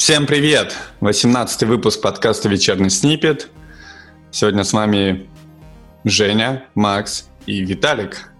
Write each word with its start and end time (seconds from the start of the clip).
Всем 0.00 0.26
привет! 0.26 0.74
18 1.00 1.64
выпуск 1.64 2.00
подкаста 2.00 2.48
«Вечерний 2.48 2.88
снипет». 2.88 3.50
Сегодня 4.30 4.64
с 4.64 4.72
вами 4.72 5.28
Женя, 6.04 6.64
Макс 6.74 7.28
и 7.44 7.60
Виталик. 7.60 8.32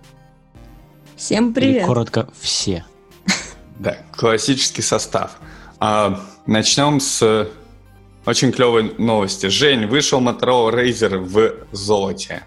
Всем 1.16 1.52
привет! 1.52 1.82
Или 1.82 1.84
коротко, 1.84 2.30
все. 2.40 2.86
Да, 3.78 3.98
классический 4.10 4.80
состав. 4.80 5.32
А, 5.78 6.24
начнем 6.46 6.98
с 6.98 7.46
очень 8.24 8.52
клевой 8.52 8.94
новости. 8.96 9.48
Жень, 9.48 9.86
вышел 9.86 10.18
Motorola 10.18 10.72
Razer 10.72 11.18
в 11.18 11.66
золоте. 11.72 12.42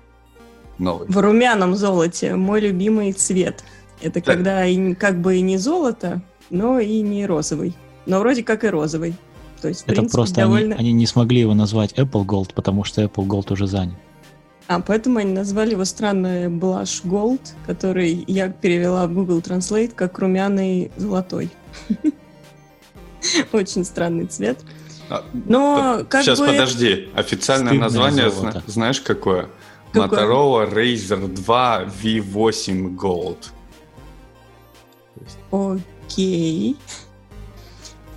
Новый. 0.79 1.07
В 1.07 1.15
румяном 1.19 1.75
золоте. 1.75 2.33
Мой 2.33 2.61
любимый 2.61 3.13
цвет. 3.13 3.63
Это 4.01 4.21
да. 4.21 4.25
когда 4.25 4.65
и, 4.65 4.95
как 4.95 5.21
бы 5.21 5.35
и 5.35 5.41
не 5.41 5.57
золото, 5.57 6.23
но 6.49 6.79
и 6.79 7.01
не 7.01 7.27
розовый. 7.27 7.75
Но 8.05 8.19
вроде 8.19 8.43
как 8.43 8.63
и 8.63 8.67
розовый. 8.67 9.15
То 9.61 9.69
есть, 9.69 9.83
Это 9.83 9.93
принципе, 9.93 10.15
просто 10.17 10.35
довольно... 10.41 10.75
они, 10.75 10.89
они 10.89 10.93
не 10.93 11.05
смогли 11.05 11.39
его 11.39 11.53
назвать 11.53 11.93
Apple 11.93 12.25
Gold, 12.25 12.53
потому 12.53 12.83
что 12.83 13.01
Apple 13.01 13.25
Gold 13.25 13.53
уже 13.53 13.67
занят. 13.67 13.95
А, 14.67 14.79
поэтому 14.79 15.19
они 15.19 15.33
назвали 15.33 15.71
его 15.71 15.85
странный 15.85 16.47
Blush 16.47 17.03
Gold, 17.05 17.41
который 17.65 18.23
я 18.27 18.49
перевела 18.49 19.07
в 19.07 19.13
Google 19.13 19.39
Translate 19.39 19.93
как 19.93 20.19
румяный 20.19 20.91
золотой. 20.97 21.49
Очень 23.51 23.85
странный 23.85 24.25
цвет. 24.25 24.59
А, 25.09 25.23
Но 25.33 26.05
как 26.09 26.23
Сейчас, 26.23 26.39
бы... 26.39 26.47
подожди. 26.47 27.09
Официальное 27.13 27.69
Стыдное 27.69 27.83
название 27.87 28.31
золото. 28.31 28.63
знаешь 28.67 29.01
какое? 29.01 29.47
какое? 29.91 30.07
Motorola 30.19 30.73
Razer 30.73 31.27
2 31.27 31.83
V8 32.03 32.95
Gold. 32.95 33.37
Окей. 35.51 36.77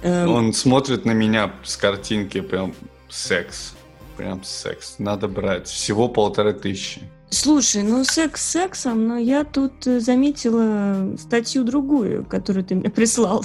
Он 0.07 0.53
смотрит 0.53 1.05
на 1.05 1.13
меня 1.13 1.53
с 1.65 1.77
картинки 1.77 2.41
прям 2.41 2.75
секс. 3.09 3.75
Прям 4.17 4.43
секс. 4.45 4.97
Надо 4.99 5.29
брать. 5.29 5.67
Всего 5.67 6.09
полторы 6.09 6.53
тысячи. 6.53 7.03
Слушай, 7.29 7.83
ну 7.83 8.05
секс 8.05 8.41
сексом, 8.41 9.09
но 9.09 9.19
я 9.19 9.43
тут 9.43 9.87
э, 9.87 9.99
заметила 9.99 11.17
статью 11.19 11.65
другую, 11.65 12.25
которую 12.25 12.65
ты 12.65 12.77
мне 12.77 12.89
прислал. 12.91 13.45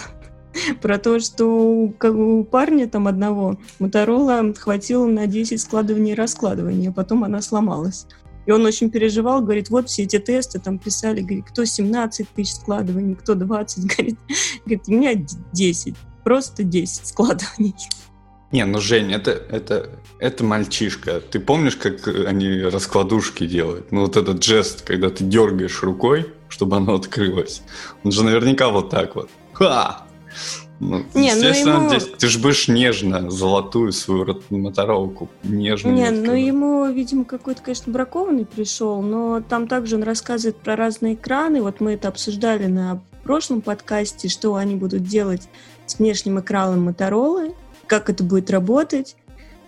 Про 0.81 0.99
то, 0.99 1.19
что 1.19 1.45
у 1.45 2.44
парня 2.44 2.88
там 2.88 3.08
одного 3.08 3.58
Моторола 3.80 4.53
хватило 4.53 5.08
на 5.08 5.25
10 5.25 5.59
складываний 5.59 6.11
и 6.11 6.16
раскладываний, 6.16 6.89
а 6.89 6.91
потом 6.91 7.23
она 7.23 7.41
сломалась. 7.41 8.05
И 8.45 8.52
он 8.52 8.66
очень 8.66 8.91
переживал, 8.91 9.41
говорит, 9.41 9.69
вот 9.69 9.89
все 9.89 10.03
эти 10.03 10.19
тесты 10.19 10.59
там 10.59 10.77
писали, 10.77 11.21
говорит, 11.21 11.45
кто 11.45 11.64
17 11.64 12.27
тысяч 12.30 12.55
складываний, 12.55 13.16
кто 13.16 13.33
20, 13.33 13.86
говорит, 13.97 14.19
говорит 14.66 14.83
у 14.88 14.91
меня 14.91 15.14
10, 15.53 15.95
просто 16.23 16.64
10 16.64 17.08
складываний. 17.08 17.75
Не, 18.52 18.66
ну, 18.66 18.81
Жень, 18.81 19.14
это, 19.14 19.31
это, 19.31 19.89
это 20.19 20.44
мальчишка. 20.44 21.22
Ты 21.22 21.39
помнишь, 21.39 21.77
как 21.77 22.08
они 22.08 22.61
раскладушки 22.64 23.47
делают? 23.47 23.91
Ну, 23.91 24.02
вот 24.02 24.17
этот 24.17 24.44
жест, 24.44 24.81
когда 24.81 25.09
ты 25.09 25.23
дергаешь 25.23 25.81
рукой, 25.83 26.27
чтобы 26.49 26.75
оно 26.75 26.95
открылось. 26.95 27.61
Он 28.03 28.11
же 28.11 28.23
наверняка 28.23 28.69
вот 28.69 28.89
так 28.89 29.16
вот. 29.16 29.30
Ха! 29.53 30.05
Ну, 30.81 31.05
не, 31.14 31.33
ну 31.36 31.38
естественно, 31.38 31.77
ну 31.77 31.80
ему... 31.81 31.89
здесь, 31.89 32.09
ты 32.17 32.27
же 32.27 32.39
будешь 32.39 32.67
нежно 32.67 33.30
золотую 33.30 33.92
свою 33.92 34.42
моторолку 34.49 35.30
нежно. 35.44 35.89
Не, 35.89 36.09
ну 36.09 36.33
ему, 36.33 36.88
видимо, 36.92 37.23
какой-то, 37.23 37.61
конечно, 37.61 37.94
бракованный 37.94 38.47
пришел, 38.47 39.03
но 39.03 39.42
там 39.42 39.67
также 39.67 39.95
он 39.95 40.03
рассказывает 40.03 40.58
про 40.58 40.75
разные 40.75 41.14
экраны. 41.14 41.61
Вот 41.61 41.81
мы 41.81 41.94
это 41.94 42.08
обсуждали 42.08 42.66
на 42.66 42.99
прошлом 43.23 43.61
подкасте, 43.61 44.27
что 44.27 44.55
они 44.55 44.75
будут 44.75 45.03
делать 45.03 45.47
с 45.92 46.00
внешним 46.00 46.39
экраном 46.39 46.86
Моторолы 46.86 47.53
как 47.92 48.09
это 48.09 48.23
будет 48.23 48.50
работать. 48.50 49.17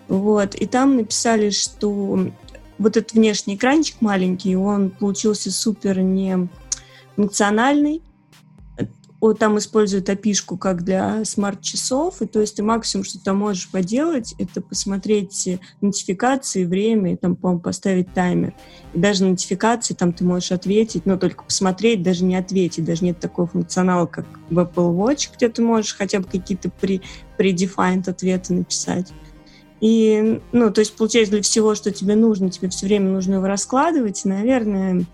Вот. 0.08 0.54
И 0.54 0.64
там 0.64 0.96
написали, 0.96 1.50
что 1.50 2.30
вот 2.78 2.96
этот 2.96 3.12
внешний 3.12 3.56
экранчик 3.56 4.00
маленький, 4.00 4.56
он 4.56 4.88
получился 4.88 5.52
супер 5.52 6.00
не 6.00 6.48
функциональный, 7.16 8.00
там 9.32 9.56
используют 9.56 10.10
опишку 10.10 10.58
как 10.58 10.84
для 10.84 11.24
смарт-часов, 11.24 12.20
и 12.20 12.26
то 12.26 12.40
есть 12.40 12.56
ты 12.56 12.62
максимум, 12.62 13.04
что 13.04 13.18
ты 13.18 13.32
можешь 13.32 13.70
поделать, 13.70 14.34
это 14.38 14.60
посмотреть 14.60 15.48
нотификации, 15.80 16.66
время, 16.66 17.14
и 17.14 17.16
там, 17.16 17.34
по-моему, 17.34 17.62
поставить 17.62 18.12
таймер. 18.12 18.52
И 18.92 18.98
даже 18.98 19.24
нотификации 19.24 19.94
там 19.94 20.12
ты 20.12 20.24
можешь 20.24 20.52
ответить, 20.52 21.06
но 21.06 21.16
только 21.16 21.44
посмотреть, 21.44 22.02
даже 22.02 22.24
не 22.24 22.36
ответить, 22.36 22.84
даже 22.84 23.04
нет 23.04 23.18
такого 23.18 23.48
функционала, 23.48 24.04
как 24.04 24.26
в 24.50 24.58
Apple 24.58 24.94
Watch, 24.94 25.30
где 25.34 25.48
ты 25.48 25.62
можешь 25.62 25.96
хотя 25.96 26.18
бы 26.18 26.26
какие-то 26.26 26.68
при, 26.68 27.00
predefined 27.38 28.10
ответы 28.10 28.52
написать. 28.52 29.12
И, 29.80 30.40
ну, 30.52 30.70
то 30.70 30.80
есть, 30.80 30.96
получается, 30.96 31.32
для 31.32 31.42
всего, 31.42 31.74
что 31.74 31.90
тебе 31.90 32.14
нужно, 32.14 32.50
тебе 32.50 32.68
все 32.68 32.86
время 32.86 33.10
нужно 33.10 33.34
его 33.34 33.46
раскладывать, 33.46 34.24
наверное, 34.24 35.04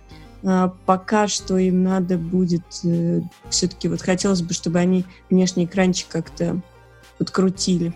пока 0.86 1.28
что 1.28 1.58
им 1.58 1.82
надо 1.82 2.16
будет 2.16 2.62
э, 2.84 3.20
все-таки 3.50 3.88
вот 3.88 4.00
хотелось 4.00 4.42
бы, 4.42 4.54
чтобы 4.54 4.78
они 4.78 5.04
внешний 5.28 5.66
экранчик 5.66 6.08
как-то 6.08 6.60
подкрутили. 7.18 7.94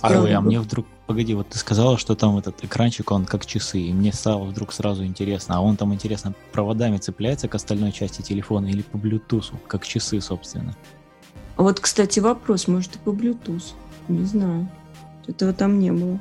А, 0.00 0.18
ой, 0.18 0.32
а 0.32 0.40
мне 0.40 0.60
вдруг, 0.60 0.86
погоди, 1.06 1.34
вот 1.34 1.48
ты 1.48 1.58
сказала, 1.58 1.98
что 1.98 2.14
там 2.14 2.38
этот 2.38 2.64
экранчик, 2.64 3.10
он 3.10 3.26
как 3.26 3.44
часы, 3.44 3.80
и 3.80 3.92
мне 3.92 4.12
стало 4.12 4.44
вдруг 4.44 4.72
сразу 4.72 5.04
интересно, 5.04 5.56
а 5.56 5.60
он 5.60 5.76
там, 5.76 5.92
интересно, 5.92 6.34
проводами 6.52 6.96
цепляется 6.98 7.48
к 7.48 7.54
остальной 7.54 7.92
части 7.92 8.22
телефона 8.22 8.68
или 8.68 8.82
по 8.82 8.96
Bluetooth, 8.96 9.52
как 9.66 9.86
часы, 9.86 10.20
собственно? 10.20 10.74
Вот, 11.56 11.80
кстати, 11.80 12.20
вопрос, 12.20 12.68
может, 12.68 12.96
и 12.96 12.98
по 12.98 13.10
Bluetooth, 13.10 13.72
не 14.08 14.24
знаю, 14.24 14.68
этого 15.26 15.52
там 15.52 15.78
не 15.78 15.92
было. 15.92 16.18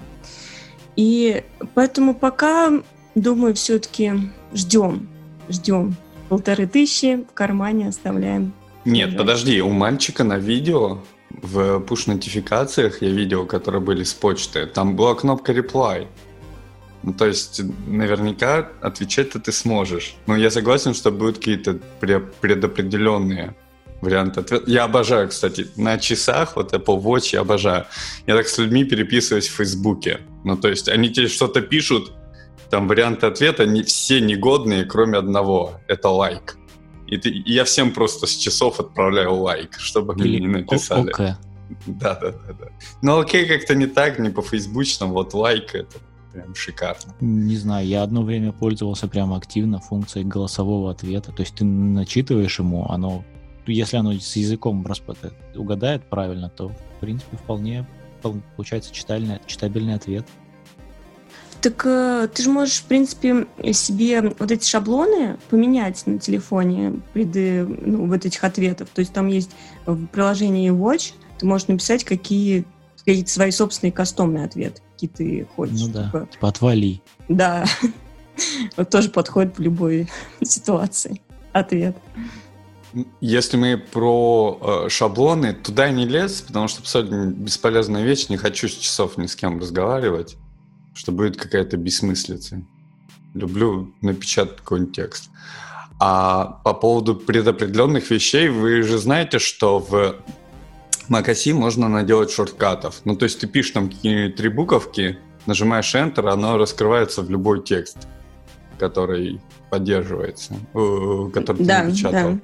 И 0.95 1.45
поэтому 1.75 2.13
пока, 2.13 2.69
думаю, 3.15 3.55
все-таки 3.55 4.13
ждем, 4.53 5.07
ждем. 5.49 5.95
Полторы 6.29 6.67
тысячи 6.67 7.23
в 7.23 7.33
кармане 7.33 7.87
оставляем. 7.87 8.53
Нет, 8.85 9.17
подожди, 9.17 9.61
у 9.61 9.69
мальчика 9.69 10.23
на 10.23 10.37
видео 10.37 10.99
в 11.29 11.79
пуш-нотификациях 11.81 13.01
я 13.01 13.09
видел, 13.09 13.45
которые 13.45 13.81
были 13.81 14.03
с 14.03 14.13
почты, 14.13 14.65
там 14.65 14.95
была 14.95 15.15
кнопка 15.15 15.51
reply. 15.53 16.07
Ну, 17.03 17.13
то 17.13 17.25
есть, 17.25 17.61
наверняка 17.87 18.69
отвечать-то 18.81 19.39
ты 19.39 19.51
сможешь. 19.51 20.15
Но 20.27 20.35
я 20.35 20.51
согласен, 20.51 20.93
что 20.93 21.11
будут 21.11 21.37
какие-то 21.37 21.79
предопределенные 22.01 23.55
варианты 24.01 24.41
ответа. 24.41 24.63
Я 24.67 24.83
обожаю, 24.83 25.29
кстати, 25.29 25.67
на 25.77 25.97
часах, 25.97 26.55
вот 26.55 26.73
Apple 26.73 27.01
Watch 27.01 27.29
я 27.33 27.41
обожаю. 27.41 27.85
Я 28.27 28.35
так 28.35 28.47
с 28.47 28.57
людьми 28.57 28.83
переписываюсь 28.83 29.47
в 29.47 29.55
Фейсбуке. 29.55 30.19
Ну, 30.43 30.57
то 30.57 30.67
есть, 30.67 30.89
они 30.89 31.09
тебе 31.09 31.27
что-то 31.27 31.61
пишут, 31.61 32.11
там 32.69 32.87
варианты 32.87 33.25
ответа 33.27 33.65
не, 33.65 33.83
все 33.83 34.21
негодные, 34.21 34.85
кроме 34.85 35.17
одного. 35.17 35.73
Это 35.87 36.09
лайк. 36.09 36.57
И, 37.07 37.17
ты, 37.17 37.29
и 37.29 37.53
я 37.53 37.63
всем 37.63 37.91
просто 37.91 38.27
с 38.27 38.35
часов 38.35 38.79
отправляю 38.79 39.33
лайк, 39.33 39.75
чтобы 39.79 40.13
Или 40.15 40.37
мне 40.37 40.39
не 40.39 40.47
написали. 40.47 41.13
Okay. 41.13 41.33
Да, 41.87 42.15
да, 42.15 42.31
да, 42.31 42.53
да. 42.53 42.67
Но 43.01 43.19
окей, 43.19 43.45
как-то 43.45 43.75
не 43.75 43.87
так, 43.87 44.19
не 44.19 44.29
по 44.29 44.41
фейсбучному, 44.41 45.13
вот 45.13 45.33
лайк 45.33 45.75
это 45.75 45.97
прям 46.33 46.53
шикарно. 46.55 47.15
Не 47.19 47.55
знаю, 47.57 47.87
я 47.87 48.03
одно 48.03 48.23
время 48.23 48.51
пользовался 48.51 49.07
прям 49.07 49.33
активно 49.33 49.79
функцией 49.79 50.25
голосового 50.25 50.91
ответа. 50.91 51.31
То 51.31 51.41
есть 51.41 51.55
ты 51.55 51.65
начитываешь 51.65 52.59
ему, 52.59 52.87
оно, 52.89 53.23
если 53.65 53.97
оно 53.97 54.13
с 54.13 54.35
языком 54.35 54.85
угадает 55.55 56.09
правильно, 56.09 56.49
то 56.49 56.69
в 56.69 56.99
принципе 56.99 57.37
вполне 57.37 57.87
получается 58.55 58.93
читабельный, 58.93 59.39
читабельный 59.45 59.95
ответ. 59.95 60.27
Так 61.61 61.85
э, 61.85 62.29
ты 62.33 62.43
же 62.43 62.49
можешь, 62.49 62.79
в 62.79 62.85
принципе, 62.85 63.47
себе 63.73 64.33
вот 64.39 64.51
эти 64.51 64.65
шаблоны 64.65 65.37
поменять 65.49 66.05
на 66.05 66.19
телефоне 66.19 67.01
пред, 67.13 67.35
ну, 67.35 68.07
вот 68.07 68.25
этих 68.25 68.43
ответов. 68.43 68.89
То 68.93 68.99
есть 68.99 69.11
там 69.11 69.27
есть 69.27 69.51
в 69.85 70.05
приложении 70.07 70.71
Watch, 70.71 71.13
ты 71.37 71.45
можешь 71.45 71.67
написать, 71.67 72.03
какие 72.03 72.65
какие-то 73.05 73.31
свои 73.31 73.51
собственные 73.51 73.91
кастомные 73.91 74.45
ответы, 74.45 74.81
какие 74.93 75.09
ты 75.09 75.47
хочешь. 75.55 75.79
Ну 75.79 75.87
да, 75.87 76.05
типа, 76.05 76.27
типа 76.31 76.47
отвали. 76.49 77.01
Да, 77.27 77.65
вот 78.77 78.89
тоже 78.89 79.09
подходит 79.09 79.57
в 79.57 79.61
любой 79.61 80.09
ситуации 80.43 81.21
ответ. 81.51 81.97
Если 83.21 83.57
мы 83.57 83.77
про 83.77 84.85
э, 84.85 84.89
шаблоны, 84.89 85.53
туда 85.53 85.89
не 85.91 86.05
лез, 86.05 86.41
потому 86.41 86.67
что 86.67 86.81
абсолютно 86.81 87.27
бесполезная 87.27 88.03
вещь, 88.03 88.29
не 88.29 88.37
хочу 88.37 88.67
с 88.67 88.73
часов 88.73 89.17
ни 89.17 89.27
с 89.27 89.35
кем 89.35 89.59
разговаривать 89.59 90.37
что 90.93 91.11
будет 91.11 91.37
какая-то 91.37 91.77
бессмыслица. 91.77 92.61
Люблю 93.33 93.93
напечатать 94.01 94.57
какой-нибудь 94.57 94.95
текст. 94.95 95.29
А 95.99 96.59
по 96.63 96.73
поводу 96.73 97.15
предопределенных 97.15 98.09
вещей, 98.09 98.49
вы 98.49 98.83
же 98.83 98.97
знаете, 98.97 99.37
что 99.39 99.79
в 99.79 100.15
macOS 101.09 101.53
можно 101.53 101.89
наделать 101.89 102.31
шорткатов. 102.31 103.01
Ну, 103.03 103.15
то 103.15 103.23
есть 103.23 103.39
ты 103.39 103.47
пишешь 103.47 103.71
там 103.71 103.89
какие-нибудь 103.89 104.35
три 104.35 104.49
буковки, 104.49 105.19
нажимаешь 105.45 105.93
Enter, 105.93 106.29
оно 106.29 106.57
раскрывается 106.57 107.21
в 107.21 107.29
любой 107.29 107.63
текст, 107.63 108.07
который 108.77 109.41
поддерживается, 109.69 110.55
э, 110.73 111.29
который 111.33 111.57
ты 111.57 111.65
да, 111.65 111.83
напечатал. 111.83 112.33
Да. 112.33 112.39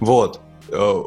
Вот. 0.00 0.40
Э, 0.68 1.02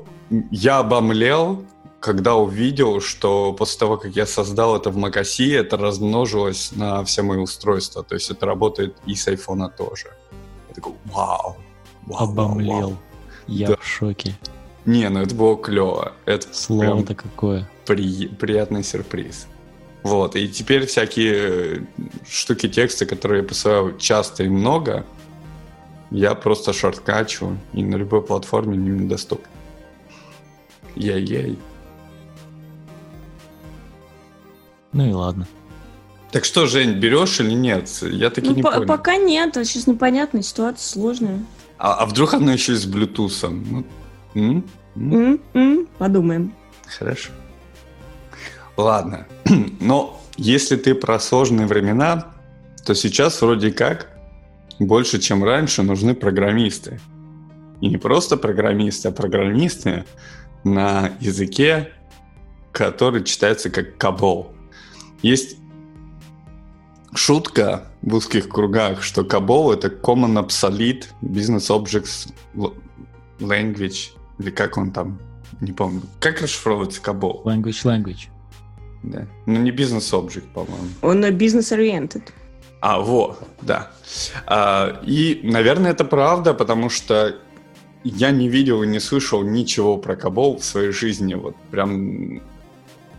я 0.51 0.79
обомлел, 0.79 1.65
когда 2.03 2.35
увидел, 2.35 2.99
что 2.99 3.53
после 3.53 3.79
того, 3.79 3.97
как 3.97 4.13
я 4.13 4.25
создал 4.25 4.75
это 4.75 4.89
в 4.89 4.97
Макаси, 4.97 5.49
это 5.51 5.77
размножилось 5.77 6.73
на 6.75 7.01
все 7.05 7.21
мои 7.21 7.37
устройства. 7.37 8.03
То 8.03 8.15
есть 8.15 8.29
это 8.29 8.45
работает 8.45 8.97
и 9.05 9.15
с 9.15 9.25
айфона 9.29 9.69
тоже. 9.69 10.07
Я 10.67 10.75
такой, 10.75 10.93
вау. 11.05 11.55
вау 12.05 12.23
Обомлел. 12.29 12.73
вау. 12.81 12.97
Я 13.47 13.67
Да. 13.69 13.77
в 13.79 13.87
шоке. 13.87 14.35
Не, 14.85 15.07
ну 15.09 15.21
это 15.21 15.33
было 15.33 15.55
клево. 15.55 16.11
Это 16.25 16.53
Слово-то 16.53 17.15
какое. 17.15 17.69
при- 17.85 18.27
приятный 18.27 18.83
сюрприз. 18.83 19.47
Вот, 20.03 20.35
и 20.35 20.49
теперь 20.49 20.85
всякие 20.85 21.35
э, 21.37 21.79
штуки 22.29 22.67
текста, 22.67 23.05
которые 23.05 23.43
я 23.43 23.47
посылаю 23.47 23.97
часто 23.97 24.43
и 24.43 24.49
много, 24.49 25.05
я 26.11 26.35
просто 26.35 26.73
шорткачу, 26.73 27.57
и 27.71 27.81
на 27.81 27.95
любой 27.95 28.21
платформе 28.21 28.73
они 28.73 28.89
мне 28.89 29.07
доступны. 29.07 29.47
Ей-ей. 30.97 31.57
Ну 34.93 35.09
и 35.09 35.13
ладно. 35.13 35.47
Так 36.31 36.45
что, 36.45 36.65
Жень, 36.65 36.93
берешь 36.99 37.39
или 37.39 37.51
нет? 37.53 37.89
Я 38.01 38.29
таки 38.29 38.49
Ну, 38.49 38.55
не 38.55 38.63
по- 38.63 38.71
понял. 38.71 38.87
пока 38.87 39.17
нет, 39.17 39.55
а 39.57 39.65
сейчас 39.65 39.85
непонятно, 39.87 40.41
ситуация 40.41 40.83
сложная. 40.87 41.39
А, 41.77 41.93
а 41.95 42.05
вдруг 42.05 42.33
оно 42.33 42.51
еще 42.53 42.73
и 42.73 42.75
с 42.75 42.87
Bluetooth? 42.87 43.49
Ну, 43.49 43.85
м? 44.35 44.63
М? 44.95 45.11
М, 45.13 45.41
м, 45.53 45.87
Подумаем. 45.97 46.53
Хорошо. 46.97 47.31
Ладно. 48.77 49.27
Но 49.79 50.19
если 50.37 50.75
ты 50.75 50.95
про 50.95 51.19
сложные 51.19 51.67
времена, 51.67 52.33
то 52.85 52.95
сейчас 52.95 53.41
вроде 53.41 53.71
как 53.71 54.09
больше, 54.79 55.19
чем 55.19 55.43
раньше, 55.43 55.83
нужны 55.83 56.15
программисты. 56.15 56.99
И 57.81 57.89
не 57.89 57.97
просто 57.97 58.37
программисты, 58.37 59.09
а 59.09 59.11
программисты 59.11 60.05
на 60.63 61.11
языке, 61.19 61.91
который 62.71 63.23
читается 63.23 63.69
как 63.69 63.97
кабол. 63.97 64.52
Есть 65.23 65.57
шутка 67.15 67.87
в 68.01 68.13
узких 68.13 68.49
кругах, 68.49 69.01
что 69.01 69.23
кабол 69.23 69.71
это 69.71 69.87
Common 69.87 70.45
Obsolete 70.45 71.05
Business 71.21 71.69
Objects 71.69 72.31
Language, 73.39 74.11
или 74.37 74.49
как 74.51 74.77
он 74.77 74.91
там, 74.91 75.19
не 75.61 75.71
помню. 75.71 76.01
Как 76.19 76.41
расшифровывается 76.41 77.01
кабол? 77.01 77.41
Language, 77.45 77.83
language. 77.83 78.27
Да. 79.03 79.27
Ну, 79.45 79.59
не 79.59 79.71
бизнес-объект, 79.71 80.47
по-моему. 80.53 80.87
Он 81.01 81.29
бизнес-ориентед. 81.33 82.33
А, 82.81 82.99
во, 82.99 83.37
да. 83.61 83.91
А, 84.45 85.01
и, 85.05 85.39
наверное, 85.43 85.91
это 85.91 86.03
правда, 86.03 86.53
потому 86.53 86.89
что 86.89 87.37
я 88.03 88.31
не 88.31 88.49
видел 88.49 88.83
и 88.83 88.87
не 88.87 88.99
слышал 88.99 89.41
ничего 89.41 89.97
про 89.97 90.17
Кабол 90.17 90.57
в 90.57 90.65
своей 90.65 90.91
жизни, 90.91 91.33
вот 91.33 91.55
прям, 91.71 92.41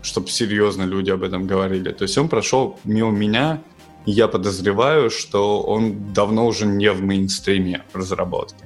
чтобы 0.05 0.29
серьезно 0.29 0.83
люди 0.83 1.11
об 1.11 1.23
этом 1.23 1.47
говорили. 1.47 1.91
То 1.91 2.03
есть 2.03 2.17
он 2.19 2.29
прошел 2.29 2.79
мимо 2.85 3.11
меня, 3.11 3.62
и 4.05 4.11
я 4.11 4.29
подозреваю, 4.29 5.11
что 5.11 5.62
он 5.62 6.12
давно 6.12 6.47
уже 6.47 6.67
не 6.67 6.93
в 6.93 7.03
мейнстриме 7.03 7.85
разработки. 7.95 8.65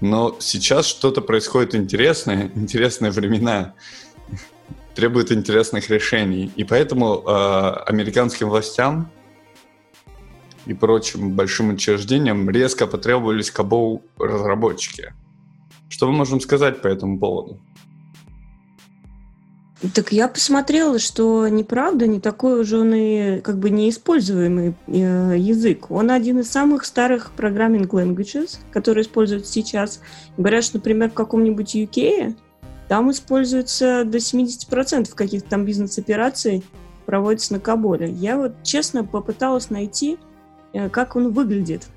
Но 0.00 0.36
сейчас 0.40 0.86
что-то 0.86 1.20
происходит 1.20 1.76
интересное, 1.76 2.50
интересные 2.56 3.12
времена 3.12 3.74
требуют 4.96 5.30
интересных 5.30 5.88
решений. 5.90 6.52
И 6.56 6.64
поэтому 6.64 7.22
э, 7.24 7.30
американским 7.86 8.48
властям 8.48 9.12
и 10.66 10.74
прочим 10.74 11.30
большим 11.30 11.70
учреждениям 11.70 12.50
резко 12.50 12.88
потребовались 12.88 13.52
кабол 13.52 14.02
разработчики. 14.18 15.14
Что 15.88 16.10
мы 16.10 16.16
можем 16.18 16.40
сказать 16.40 16.82
по 16.82 16.88
этому 16.88 17.20
поводу? 17.20 17.60
Так 19.94 20.12
я 20.12 20.28
посмотрела, 20.28 21.00
что 21.00 21.48
неправда, 21.48 22.06
не 22.06 22.20
такой 22.20 22.60
уже 22.60 22.78
он 22.78 22.94
и 22.94 23.40
как 23.40 23.58
бы 23.58 23.68
неиспользуемый 23.70 24.74
э, 24.86 25.34
язык. 25.36 25.90
Он 25.90 26.12
один 26.12 26.38
из 26.38 26.50
самых 26.50 26.84
старых 26.84 27.32
programming 27.36 27.88
languages, 27.88 28.58
которые 28.70 29.02
используются 29.02 29.52
сейчас. 29.52 30.00
Говорят, 30.36 30.62
что, 30.62 30.76
например, 30.76 31.10
в 31.10 31.14
каком-нибудь 31.14 31.74
UK 31.74 32.36
там 32.86 33.10
используется 33.10 34.04
до 34.04 34.18
70% 34.18 35.12
каких-то 35.14 35.50
там 35.50 35.64
бизнес-операций 35.64 36.62
проводится 37.04 37.54
на 37.54 37.60
Каболе. 37.60 38.08
Я 38.08 38.36
вот 38.36 38.62
честно 38.62 39.02
попыталась 39.02 39.68
найти, 39.68 40.16
э, 40.72 40.88
как 40.90 41.16
он 41.16 41.32
выглядит. 41.32 41.88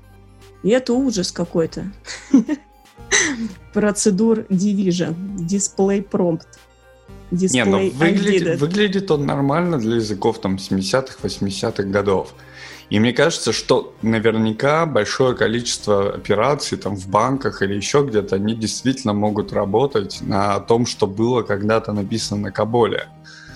И 0.64 0.70
это 0.70 0.92
ужас 0.92 1.30
какой-то. 1.30 1.84
Процедур 3.72 4.40
division, 4.50 5.14
display 5.36 6.04
prompt. 6.04 6.46
Не, 7.30 7.64
ну 7.64 7.80
Display 7.80 7.90
выглядит, 7.96 8.60
выглядит 8.60 9.10
он 9.10 9.26
нормально 9.26 9.78
для 9.78 9.96
языков 9.96 10.40
там 10.40 10.56
70-х, 10.56 11.16
80-х 11.22 11.82
годов. 11.84 12.34
И 12.88 13.00
мне 13.00 13.12
кажется, 13.12 13.52
что 13.52 13.94
наверняка 14.02 14.86
большое 14.86 15.34
количество 15.34 16.14
операций 16.14 16.78
там 16.78 16.94
в 16.94 17.08
банках 17.08 17.62
или 17.62 17.74
еще 17.74 18.06
где-то, 18.08 18.36
они 18.36 18.54
действительно 18.54 19.12
могут 19.12 19.52
работать 19.52 20.18
на 20.20 20.60
том, 20.60 20.86
что 20.86 21.08
было 21.08 21.42
когда-то 21.42 21.92
написано 21.92 22.42
на 22.42 22.52
Каболе. 22.52 23.08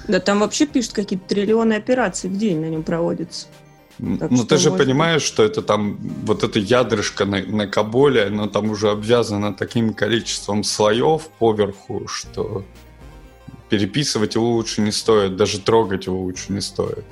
Да 0.08 0.18
там 0.18 0.40
вообще 0.40 0.66
пишут 0.66 0.94
какие-то 0.94 1.28
триллионы 1.28 1.74
операций 1.74 2.28
в 2.28 2.36
день 2.36 2.60
на 2.60 2.66
нем 2.66 2.82
проводятся. 2.82 3.46
Так 4.18 4.30
ну, 4.30 4.44
ты 4.44 4.56
же 4.56 4.70
может 4.70 4.86
понимаешь, 4.86 5.22
что 5.22 5.44
это 5.44 5.62
там, 5.62 5.98
вот 6.24 6.42
это 6.42 6.58
ядрышко 6.58 7.24
на, 7.26 7.42
на 7.42 7.66
Каболе, 7.68 8.24
оно 8.24 8.48
там 8.48 8.70
уже 8.70 8.90
обвязано 8.90 9.52
таким 9.52 9.92
количеством 9.92 10.64
слоев 10.64 11.28
поверху, 11.38 12.08
что 12.08 12.64
переписывать 13.70 14.34
его 14.34 14.52
лучше 14.52 14.82
не 14.82 14.92
стоит, 14.92 15.36
даже 15.36 15.60
трогать 15.60 16.06
его 16.06 16.20
лучше 16.20 16.52
не 16.52 16.60
стоит. 16.60 17.04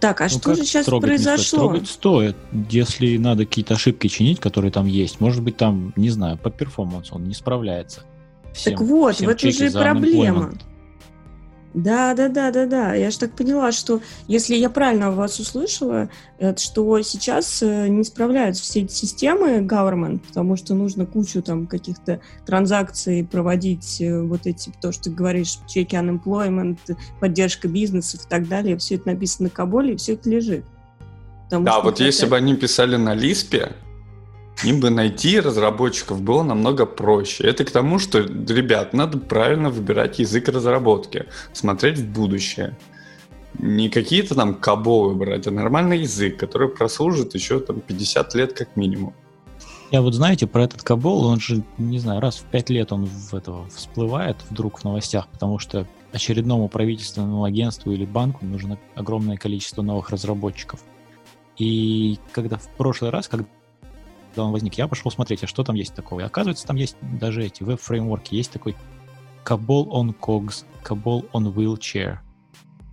Так, 0.00 0.20
а 0.20 0.24
Ну, 0.24 0.28
что 0.28 0.54
же 0.54 0.64
сейчас 0.64 0.84
стоит? 0.84 1.02
произошло? 1.02 1.58
Трогать 1.60 1.88
стоит, 1.88 2.36
если 2.68 3.16
надо 3.16 3.46
какие-то 3.46 3.74
ошибки 3.74 4.08
чинить, 4.08 4.40
которые 4.40 4.70
там 4.70 4.86
есть. 4.86 5.20
Может 5.20 5.42
быть, 5.42 5.56
там, 5.56 5.94
не 5.96 6.10
знаю, 6.10 6.36
по 6.36 6.50
перформансу 6.50 7.14
он 7.14 7.24
не 7.24 7.34
справляется. 7.34 8.02
Так 8.64 8.80
вот, 8.80 9.14
всем 9.14 9.26
в 9.26 9.30
этом 9.30 9.50
же 9.50 9.66
и 9.66 9.70
проблема. 9.70 10.40
unemployment. 10.40 10.60
Да, 11.74 12.14
да, 12.14 12.28
да, 12.28 12.52
да, 12.52 12.66
да. 12.66 12.94
Я 12.94 13.10
же 13.10 13.18
так 13.18 13.32
поняла, 13.32 13.72
что 13.72 14.00
если 14.28 14.54
я 14.54 14.70
правильно 14.70 15.10
вас 15.10 15.40
услышала, 15.40 16.08
это 16.38 16.62
что 16.62 17.02
сейчас 17.02 17.62
э, 17.62 17.88
не 17.88 18.04
справляются 18.04 18.62
все 18.62 18.82
эти 18.82 18.92
системы 18.92 19.58
government, 19.58 20.20
потому 20.28 20.54
что 20.56 20.74
нужно 20.74 21.04
кучу 21.04 21.42
там 21.42 21.66
каких-то 21.66 22.20
транзакций 22.46 23.26
проводить, 23.28 24.00
э, 24.00 24.22
вот 24.22 24.46
эти, 24.46 24.72
то, 24.80 24.92
что 24.92 25.04
ты 25.04 25.10
говоришь, 25.10 25.58
чеки 25.66 25.96
unemployment, 25.96 26.78
поддержка 27.18 27.66
бизнесов 27.66 28.24
и 28.24 28.28
так 28.28 28.46
далее. 28.46 28.76
Все 28.78 28.94
это 28.94 29.08
написано 29.08 29.48
на 29.48 29.50
Каболе, 29.50 29.94
и 29.94 29.96
все 29.96 30.12
это 30.12 30.30
лежит. 30.30 30.64
Потому 31.46 31.64
Да, 31.64 31.80
вот 31.80 31.98
если 31.98 32.20
хотят- 32.20 32.30
бы 32.30 32.36
они 32.36 32.54
писали 32.54 32.94
на 32.94 33.14
Лиспе, 33.14 33.72
им 34.62 34.80
бы 34.80 34.90
найти 34.90 35.40
разработчиков 35.40 36.22
было 36.22 36.42
намного 36.42 36.86
проще. 36.86 37.44
Это 37.44 37.64
к 37.64 37.70
тому, 37.70 37.98
что, 37.98 38.20
ребят, 38.20 38.92
надо 38.92 39.18
правильно 39.18 39.70
выбирать 39.70 40.18
язык 40.18 40.48
разработки, 40.48 41.26
смотреть 41.52 41.98
в 41.98 42.06
будущее. 42.06 42.76
Не 43.58 43.88
какие-то 43.88 44.34
там 44.34 44.54
кабовы 44.54 45.14
брать, 45.14 45.46
а 45.46 45.50
нормальный 45.50 46.00
язык, 46.00 46.36
который 46.36 46.68
прослужит 46.68 47.34
еще 47.34 47.60
там 47.60 47.80
50 47.80 48.34
лет 48.34 48.52
как 48.52 48.76
минимум. 48.76 49.14
Я 49.90 50.02
вот 50.02 50.14
знаете, 50.14 50.48
про 50.48 50.64
этот 50.64 50.82
Кабол, 50.82 51.24
он 51.26 51.38
же, 51.38 51.62
не 51.78 52.00
знаю, 52.00 52.20
раз 52.20 52.38
в 52.38 52.44
пять 52.44 52.68
лет 52.68 52.90
он 52.90 53.04
в 53.04 53.32
этого 53.32 53.68
всплывает 53.68 54.36
вдруг 54.50 54.80
в 54.80 54.84
новостях, 54.84 55.28
потому 55.28 55.60
что 55.60 55.86
очередному 56.12 56.68
правительственному 56.68 57.44
агентству 57.44 57.92
или 57.92 58.04
банку 58.04 58.44
нужно 58.44 58.78
огромное 58.96 59.36
количество 59.36 59.82
новых 59.82 60.10
разработчиков. 60.10 60.80
И 61.58 62.18
когда 62.32 62.56
в 62.56 62.68
прошлый 62.76 63.10
раз, 63.12 63.28
когда 63.28 63.46
он 64.42 64.52
возник, 64.52 64.74
я 64.74 64.88
пошел 64.88 65.10
смотреть, 65.10 65.44
а 65.44 65.46
что 65.46 65.64
там 65.64 65.76
есть 65.76 65.94
такого. 65.94 66.20
И 66.20 66.24
оказывается, 66.24 66.66
там 66.66 66.76
есть 66.76 66.96
даже 67.00 67.44
эти 67.44 67.62
веб-фреймворки. 67.62 68.34
Есть 68.34 68.52
такой 68.52 68.76
Cabol 69.44 69.86
on 69.88 70.14
Cogs, 70.18 70.64
Cabol 70.82 71.28
on 71.32 71.52
Wheelchair. 71.54 72.18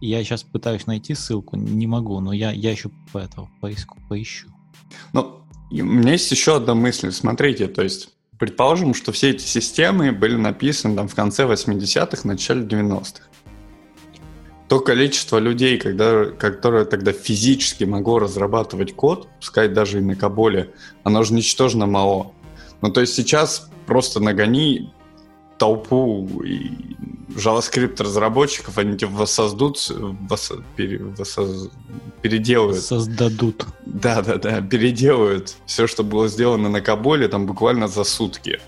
Я 0.02 0.24
сейчас 0.24 0.44
пытаюсь 0.44 0.88
найти 0.88 1.14
ссылку, 1.14 1.56
не 1.56 1.88
могу, 1.88 2.20
но 2.20 2.34
я, 2.34 2.52
я 2.52 2.72
еще 2.72 2.90
по 3.12 3.20
этого 3.20 3.50
поиску, 3.60 3.98
поищу. 4.10 4.50
Ну, 5.14 5.42
у 5.70 5.76
меня 5.76 6.14
есть 6.14 6.32
еще 6.32 6.58
одна 6.58 6.74
мысль. 6.74 7.12
Смотрите, 7.12 7.68
то 7.68 7.84
есть, 7.84 8.10
предположим, 8.40 8.94
что 8.94 9.12
все 9.12 9.30
эти 9.30 9.44
системы 9.44 10.12
были 10.12 10.36
написаны 10.36 10.96
там 10.96 11.08
в 11.08 11.16
конце 11.16 11.44
80-х, 11.44 12.28
начале 12.28 12.66
90-х. 12.66 13.24
То 14.72 14.80
количество 14.80 15.38
людей, 15.38 15.78
когда, 15.78 16.28
которое 16.28 16.86
тогда 16.86 17.12
физически 17.12 17.84
могло 17.84 18.20
разрабатывать 18.20 18.96
код, 18.96 19.28
пускай 19.38 19.68
даже 19.68 19.98
и 19.98 20.01
на 20.01 20.16
Каболе, 20.16 20.72
оно 21.04 21.24
же 21.24 21.34
ничтожно 21.34 21.88
мало. 21.88 22.32
Ну, 22.82 22.90
то 22.90 23.01
есть 23.01 23.13
сейчас 23.13 23.70
просто 23.86 24.22
нагони 24.22 24.94
толпу 25.58 26.42
и 26.46 26.72
JavaScript 27.36 28.01
разработчиков, 28.01 28.78
они 28.78 28.98
тебе 28.98 29.12
воссоздут, 29.12 29.75
восс- 30.30 30.63
пере- 30.78 31.00
воссоз- 31.00 31.70
переделают 32.22 32.82
Создадут. 32.82 33.66
да, 33.86 34.22
да, 34.22 34.38
да, 34.38 34.62
переделают 34.62 35.54
все, 35.66 35.86
что 35.86 36.06
было 36.06 36.30
сделано 36.30 36.70
на 36.70 36.80
Каболе, 36.80 37.28
там 37.28 37.46
буквально 37.46 37.90
за 37.90 38.06
сутки. 38.06 38.62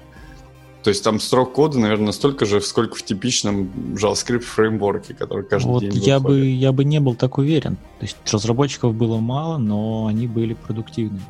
То 0.84 0.90
есть 0.90 1.04
там 1.04 1.20
срок 1.22 1.54
кода, 1.54 1.80
наверное, 1.80 2.12
столько 2.12 2.46
же, 2.46 2.60
сколько 2.60 2.96
в 2.96 3.04
типичном 3.04 3.72
JavaScript 3.96 4.42
фреймворке, 4.42 5.14
который 5.14 5.46
каждый 5.46 5.68
вот 5.68 5.82
день 5.82 5.94
я 5.94 6.20
бы, 6.20 6.32
выходит. 6.32 6.60
я 6.60 6.72
бы 6.74 6.84
не 6.84 7.00
был 7.00 7.16
так 7.16 7.38
уверен. 7.38 7.78
То 8.00 8.06
есть 8.06 8.18
разработчиков 8.30 8.94
было 8.94 9.18
мало, 9.18 9.58
но 9.58 10.08
они 10.08 10.28
были 10.28 10.54
продуктивными. 10.54 11.24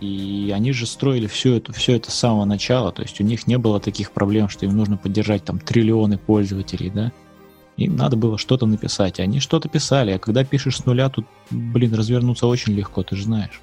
И 0.00 0.50
они 0.54 0.72
же 0.72 0.86
строили 0.86 1.26
все 1.26 1.56
это, 1.56 1.74
все 1.74 1.96
это 1.96 2.10
с 2.10 2.14
самого 2.14 2.46
начала. 2.46 2.90
То 2.90 3.02
есть 3.02 3.20
у 3.20 3.24
них 3.24 3.46
не 3.46 3.58
было 3.58 3.80
таких 3.80 4.12
проблем, 4.12 4.48
что 4.48 4.64
им 4.64 4.74
нужно 4.74 4.96
поддержать 4.96 5.44
там 5.44 5.58
триллионы 5.58 6.16
пользователей, 6.16 6.88
да? 6.88 7.12
Им 7.76 7.96
надо 7.96 8.16
было 8.16 8.38
что-то 8.38 8.64
написать. 8.64 9.20
Они 9.20 9.40
что-то 9.40 9.68
писали, 9.68 10.12
а 10.12 10.18
когда 10.18 10.42
пишешь 10.42 10.78
с 10.78 10.86
нуля, 10.86 11.10
тут, 11.10 11.26
блин, 11.50 11.94
развернуться 11.94 12.46
очень 12.46 12.72
легко, 12.72 13.02
ты 13.02 13.14
же 13.14 13.24
знаешь. 13.24 13.60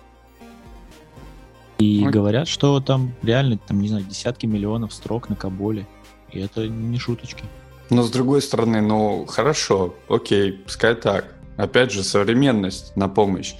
И 1.79 2.03
Ой. 2.05 2.11
говорят, 2.11 2.47
что 2.47 2.79
там 2.79 3.13
реально, 3.21 3.57
там, 3.57 3.79
не 3.81 3.87
знаю, 3.87 4.03
десятки 4.05 4.45
миллионов 4.45 4.93
строк 4.93 5.29
на 5.29 5.35
Каболе. 5.35 5.87
И 6.31 6.39
это 6.39 6.67
не 6.67 6.97
шуточки. 6.97 7.43
Но 7.89 8.03
с 8.03 8.11
другой 8.11 8.41
стороны, 8.41 8.81
ну 8.81 9.25
хорошо, 9.25 9.95
окей, 10.09 10.51
пускай 10.51 10.95
так. 10.95 11.35
Опять 11.55 11.91
же, 11.91 12.03
современность 12.03 12.95
на 12.95 13.07
помощь. 13.07 13.55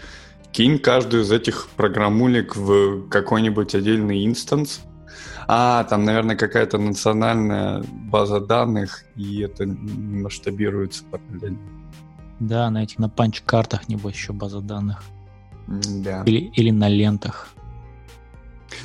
Кинь 0.51 0.79
каждую 0.79 1.23
из 1.23 1.31
этих 1.31 1.69
программулек 1.75 2.55
в 2.55 3.07
какой-нибудь 3.09 3.73
отдельный 3.75 4.25
instance. 4.25 4.81
А, 5.47 5.85
там, 5.85 6.03
наверное, 6.03 6.35
какая-то 6.35 6.77
национальная 6.77 7.83
база 8.11 8.41
данных, 8.41 9.05
и 9.15 9.39
это 9.41 9.65
масштабируется 9.65 11.03
параллельно. 11.05 11.59
Да, 12.39 12.69
на 12.69 12.83
этих 12.83 12.99
на 12.99 13.09
punch-картах, 13.09 13.87
небось, 13.87 14.15
еще 14.15 14.33
база 14.33 14.59
данных. 14.59 15.03
Да. 15.67 16.23
Или, 16.25 16.51
или 16.55 16.71
на 16.71 16.89
лентах. 16.89 17.49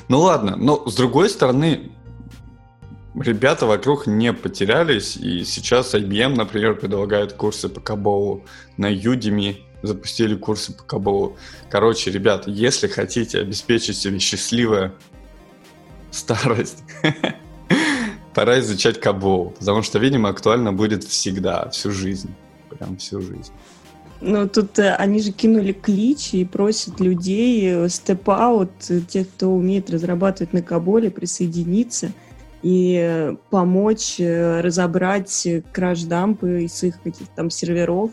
Ну 0.08 0.20
ладно, 0.20 0.56
но 0.56 0.88
с 0.88 0.94
другой 0.94 1.28
стороны, 1.28 1.92
ребята 3.14 3.66
вокруг 3.66 4.06
не 4.06 4.32
потерялись, 4.32 5.16
и 5.16 5.44
сейчас 5.44 5.94
IBM, 5.94 6.36
например, 6.36 6.76
предлагает 6.76 7.32
курсы 7.32 7.68
по 7.68 7.80
Каболу, 7.80 8.44
на 8.76 8.92
Udemy 8.92 9.58
запустили 9.82 10.36
курсы 10.36 10.72
по 10.72 10.82
Каболу. 10.84 11.36
Короче, 11.70 12.10
ребят, 12.10 12.46
если 12.46 12.86
хотите 12.86 13.40
обеспечить 13.40 13.96
себе 13.96 14.18
счастливую 14.18 14.92
старость, 16.10 16.84
пора 18.34 18.60
изучать 18.60 19.00
Кабол, 19.00 19.50
потому 19.58 19.82
что, 19.82 19.98
видимо, 19.98 20.28
актуально 20.28 20.72
будет 20.72 21.04
всегда, 21.04 21.68
всю 21.70 21.90
жизнь. 21.90 22.34
Прям 22.70 22.96
всю 22.96 23.20
жизнь. 23.20 23.52
Ну, 24.24 24.48
тут 24.48 24.78
э, 24.78 24.94
они 24.94 25.20
же 25.20 25.32
кинули 25.32 25.72
клич 25.72 26.32
и 26.32 26.44
просят 26.44 27.00
людей 27.00 27.88
степ-аут, 27.88 28.70
тех, 29.08 29.28
кто 29.28 29.52
умеет 29.52 29.90
разрабатывать 29.90 30.52
на 30.52 30.62
Каболе, 30.62 31.10
присоединиться 31.10 32.12
и 32.62 32.96
э, 32.96 33.36
помочь 33.50 34.20
э, 34.20 34.60
разобрать 34.60 35.44
э, 35.46 35.62
краш-дампы 35.72 36.64
из 36.64 36.82
их 36.84 37.02
каких-то 37.02 37.34
там 37.34 37.50
серверов. 37.50 38.12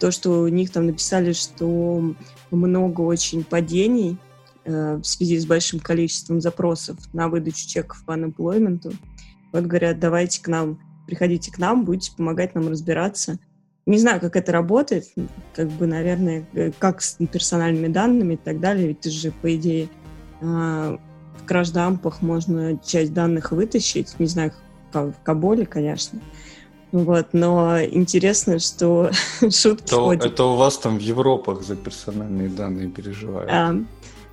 То, 0.00 0.10
что 0.10 0.42
у 0.42 0.48
них 0.48 0.72
там 0.72 0.86
написали, 0.86 1.32
что 1.32 2.14
много 2.50 3.00
очень 3.00 3.44
падений 3.44 4.18
э, 4.64 4.96
в 4.96 5.04
связи 5.04 5.38
с 5.38 5.46
большим 5.46 5.78
количеством 5.78 6.40
запросов 6.40 6.98
на 7.12 7.28
выдачу 7.28 7.68
чеков 7.68 8.02
по 8.04 8.12
unemployment. 8.12 8.92
Вот 9.52 9.64
говорят, 9.64 10.00
давайте 10.00 10.42
к 10.42 10.48
нам, 10.48 10.80
приходите 11.06 11.52
к 11.52 11.58
нам, 11.58 11.84
будете 11.84 12.12
помогать 12.16 12.56
нам 12.56 12.68
разбираться. 12.68 13.38
Не 13.86 13.98
знаю, 13.98 14.20
как 14.20 14.36
это 14.36 14.52
работает, 14.52 15.06
как 15.54 15.68
бы, 15.68 15.86
наверное, 15.86 16.46
э, 16.52 16.70
как 16.78 17.02
с 17.02 17.16
персональными 17.32 17.88
данными 17.88 18.34
и 18.34 18.36
так 18.36 18.60
далее, 18.60 18.88
ведь 18.88 19.00
ты 19.00 19.10
же, 19.10 19.32
по 19.32 19.54
идее, 19.54 19.88
а, 20.42 20.98
в 21.38 21.44
краш-дампах 21.46 22.22
можно 22.22 22.78
часть 22.78 23.12
данных 23.12 23.52
вытащить, 23.52 24.18
не 24.18 24.26
знаю, 24.26 24.52
в 24.92 25.14
Каболе, 25.22 25.66
конечно. 25.66 26.20
Вот, 26.92 27.28
но 27.32 27.80
интересно, 27.82 28.58
что 28.58 29.10
шутки 29.40 29.84
Это, 29.84 29.96
ходят. 29.96 30.24
это 30.24 30.44
у 30.44 30.56
вас 30.56 30.76
там 30.78 30.98
в 30.98 31.00
Европах 31.00 31.62
за 31.62 31.76
персональные 31.76 32.48
данные 32.48 32.88
переживают. 32.88 33.50
А, 33.50 33.76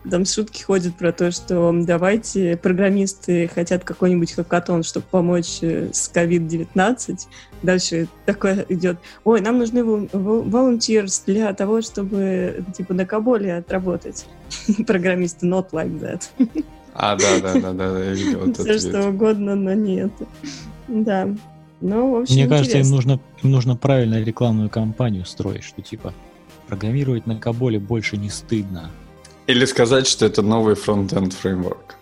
там 0.09 0.25
шутки 0.25 0.63
ходят 0.63 0.95
про 0.95 1.11
то, 1.11 1.31
что 1.31 1.73
давайте 1.73 2.57
программисты 2.57 3.47
хотят 3.53 3.83
какой-нибудь 3.83 4.33
хакатон, 4.33 4.83
чтобы 4.83 5.05
помочь 5.09 5.59
э, 5.61 5.89
с 5.91 6.11
COVID-19. 6.13 7.19
Дальше 7.63 8.07
такое 8.25 8.65
идет. 8.69 8.97
Ой, 9.23 9.41
нам 9.41 9.57
нужны 9.59 9.83
вол- 9.83 10.09
вол- 10.13 10.43
volunteers 10.43 11.23
для 11.25 11.53
того, 11.53 11.81
чтобы 11.81 12.63
типа 12.75 12.93
на 12.93 13.05
Каболе 13.05 13.55
отработать. 13.55 14.25
Программисты 14.87 15.47
not 15.47 15.71
like 15.71 15.99
that. 15.99 16.29
А, 16.93 17.15
да, 17.15 17.39
да, 17.41 17.53
да, 17.53 17.73
да, 17.73 17.91
да, 17.91 18.03
я 18.03 18.13
видел 18.13 18.53
Все 18.53 18.79
что 18.79 19.09
угодно, 19.09 19.55
но 19.55 19.73
нет. 19.73 20.11
Да. 20.87 21.29
Ну, 21.79 22.11
в 22.11 22.21
общем, 22.21 22.35
Мне 22.35 22.47
кажется, 22.47 22.79
им 22.79 22.89
нужно, 22.89 23.19
им 23.43 23.51
нужно 23.51 23.75
правильно 23.75 24.19
рекламную 24.19 24.69
кампанию 24.69 25.25
строить, 25.25 25.63
что 25.63 25.81
типа 25.81 26.13
программировать 26.67 27.27
на 27.27 27.37
Каболе 27.37 27.79
больше 27.79 28.17
не 28.17 28.29
стыдно. 28.29 28.89
Или 29.47 29.65
сказать, 29.65 30.07
что 30.07 30.25
это 30.25 30.41
новый 30.41 30.75
фронтенд 30.75 31.33
фреймворк. 31.33 31.95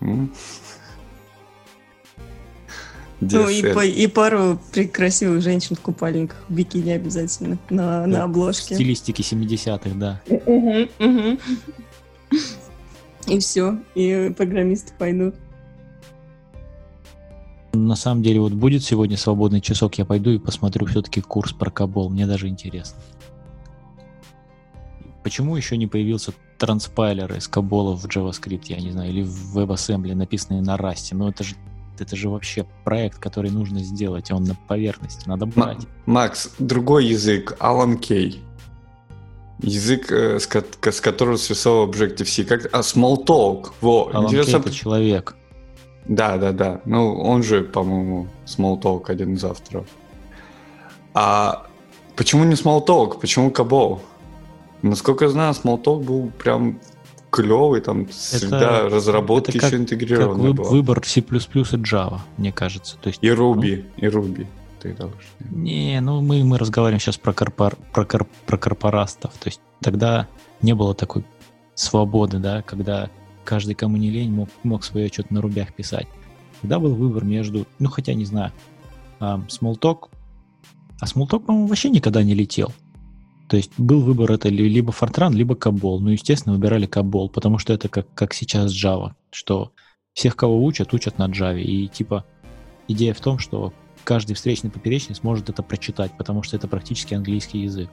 Ну, 3.20 3.48
и, 3.48 3.62
по- 3.72 3.84
и 3.86 4.06
пару 4.08 4.60
красивых 4.92 5.40
женщин 5.40 5.74
в 5.74 5.80
купальниках, 5.80 6.36
в 6.48 6.52
бикини 6.54 6.90
обязательно, 6.90 7.56
на, 7.70 8.06
на 8.06 8.12
Да, 8.12 8.22
В 8.26 8.30
обложке. 8.30 8.74
стилистике 8.74 9.22
70-х, 9.22 9.90
да. 9.94 10.20
И 13.26 13.38
все, 13.38 13.78
и 13.94 14.32
программисты 14.36 14.92
пойдут. 14.98 15.34
На 17.72 17.96
самом 17.96 18.22
деле, 18.22 18.40
вот 18.40 18.52
будет 18.52 18.84
сегодня 18.84 19.16
свободный 19.16 19.60
часок, 19.60 19.96
я 19.96 20.04
пойду 20.04 20.30
и 20.30 20.38
посмотрю 20.38 20.86
все-таки 20.86 21.20
курс 21.22 21.52
про 21.52 21.70
Кабол. 21.70 22.10
Мне 22.10 22.26
даже 22.26 22.48
интересно. 22.48 22.98
Почему 25.24 25.56
еще 25.56 25.76
не 25.76 25.86
появился 25.86 26.32
транспайлер 26.58 27.32
из 27.34 27.48
Кабола 27.48 27.96
в 27.96 28.04
JavaScript, 28.06 28.64
я 28.66 28.80
не 28.80 28.90
знаю, 28.90 29.10
или 29.10 29.22
в 29.22 29.56
WebAssembly, 29.58 30.14
написанный 30.14 30.60
на 30.60 30.76
Rust? 30.76 31.08
Ну, 31.12 31.28
это 31.28 31.44
же, 31.44 31.54
это 31.98 32.16
же 32.16 32.28
вообще 32.28 32.66
проект, 32.84 33.18
который 33.18 33.50
нужно 33.50 33.80
сделать, 33.80 34.30
он 34.30 34.44
на 34.44 34.54
поверхности, 34.68 35.28
надо 35.28 35.44
М- 35.44 35.50
брать. 35.52 35.86
Макс, 36.06 36.50
другой 36.58 37.06
язык, 37.06 37.56
Alan 37.60 37.98
Key. 37.98 38.40
Язык, 39.62 40.12
э, 40.12 40.38
с, 40.38 40.46
ко- 40.46 40.64
с 40.92 41.00
которого 41.00 41.36
свисал 41.36 41.88
Objective-C. 41.88 42.44
Как... 42.44 42.68
А, 42.74 42.80
Smalltalk. 42.80 43.72
Во, 43.80 44.10
Alan 44.12 44.24
Kay 44.24 44.26
интересно. 44.26 44.56
это 44.58 44.70
человек. 44.70 45.36
Да, 46.06 46.36
да, 46.36 46.52
да. 46.52 46.80
Ну, 46.84 47.18
он 47.20 47.42
же, 47.42 47.62
по-моему, 47.62 48.28
Smalltalk, 48.44 49.04
один 49.08 49.34
из 49.34 49.44
авторов. 49.44 49.86
А 51.14 51.66
почему 52.16 52.44
не 52.44 52.52
Smalltalk? 52.54 53.18
Почему 53.18 53.50
Кабол? 53.50 54.02
Насколько 54.82 55.24
я 55.26 55.30
знаю, 55.30 55.54
Smalltalk 55.54 56.04
был 56.04 56.30
прям 56.38 56.80
клевый, 57.30 57.80
там 57.80 58.06
всегда 58.06 58.88
разработка 58.88 59.50
это 59.50 59.58
как- 59.58 59.68
еще 59.68 59.76
Как 59.76 59.80
интегрированная 59.80 60.52
вы- 60.52 60.64
выбор 60.64 61.02
C++ 61.04 61.20
и 61.20 61.24
Java, 61.24 62.20
мне 62.36 62.52
кажется. 62.52 62.96
То 63.00 63.08
есть, 63.08 63.22
И 63.22 63.28
Ruby, 63.28 63.84
и 63.96 64.06
Ruby. 64.06 64.46
Ты 64.80 64.92
должен. 64.94 65.18
Не, 65.40 66.00
ну 66.00 66.20
мы, 66.20 66.44
мы 66.44 66.58
разговариваем 66.58 67.00
сейчас 67.00 67.16
про, 67.16 67.32
корпор, 67.32 67.76
про, 67.92 68.04
кор- 68.04 68.26
про 68.46 68.56
корпорастов. 68.58 69.32
То 69.34 69.48
есть 69.48 69.60
тогда 69.80 70.28
не 70.62 70.74
было 70.74 70.94
такой 70.94 71.24
свободы, 71.74 72.38
да, 72.38 72.62
когда 72.62 73.10
каждый, 73.44 73.74
кому 73.74 73.96
не 73.96 74.10
лень, 74.10 74.30
мог, 74.32 74.48
мог 74.62 74.84
свое 74.84 75.08
что-то 75.08 75.32
на 75.34 75.40
рубях 75.40 75.72
писать. 75.74 76.06
Тогда 76.60 76.78
был 76.78 76.94
выбор 76.94 77.24
между, 77.24 77.66
ну 77.78 77.88
хотя 77.88 78.14
не 78.14 78.24
знаю, 78.26 78.52
Smalltalk. 79.20 80.08
А 81.00 81.04
Smalltalk, 81.06 81.40
по-моему, 81.40 81.66
вообще 81.66 81.90
никогда 81.90 82.22
не 82.22 82.34
летел. 82.34 82.72
То 83.48 83.56
есть 83.56 83.72
был 83.78 84.00
выбор 84.00 84.32
это 84.32 84.48
ли- 84.48 84.68
либо 84.68 84.92
Fortran, 84.92 85.32
либо 85.32 85.54
Кабол. 85.54 86.00
Ну, 86.00 86.10
естественно, 86.10 86.54
выбирали 86.54 86.86
Кабол, 86.86 87.28
потому 87.28 87.58
что 87.58 87.72
это 87.72 87.88
как, 87.88 88.06
как 88.14 88.34
сейчас 88.34 88.72
Java, 88.72 89.12
что 89.30 89.72
всех, 90.14 90.34
кого 90.34 90.64
учат, 90.64 90.92
учат 90.94 91.18
на 91.18 91.28
Java. 91.28 91.60
И 91.60 91.86
типа 91.88 92.24
идея 92.88 93.14
в 93.14 93.20
том, 93.20 93.38
что 93.38 93.72
каждый 94.04 94.34
встречный 94.34 94.70
поперечный 94.70 95.14
сможет 95.14 95.48
это 95.48 95.62
прочитать, 95.62 96.12
потому 96.16 96.42
что 96.42 96.56
это 96.56 96.66
практически 96.66 97.14
английский 97.14 97.60
язык. 97.60 97.90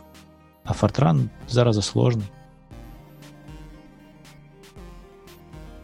А 0.64 0.74
Fortran, 0.74 1.30
зараза, 1.48 1.82
сложный. 1.82 2.26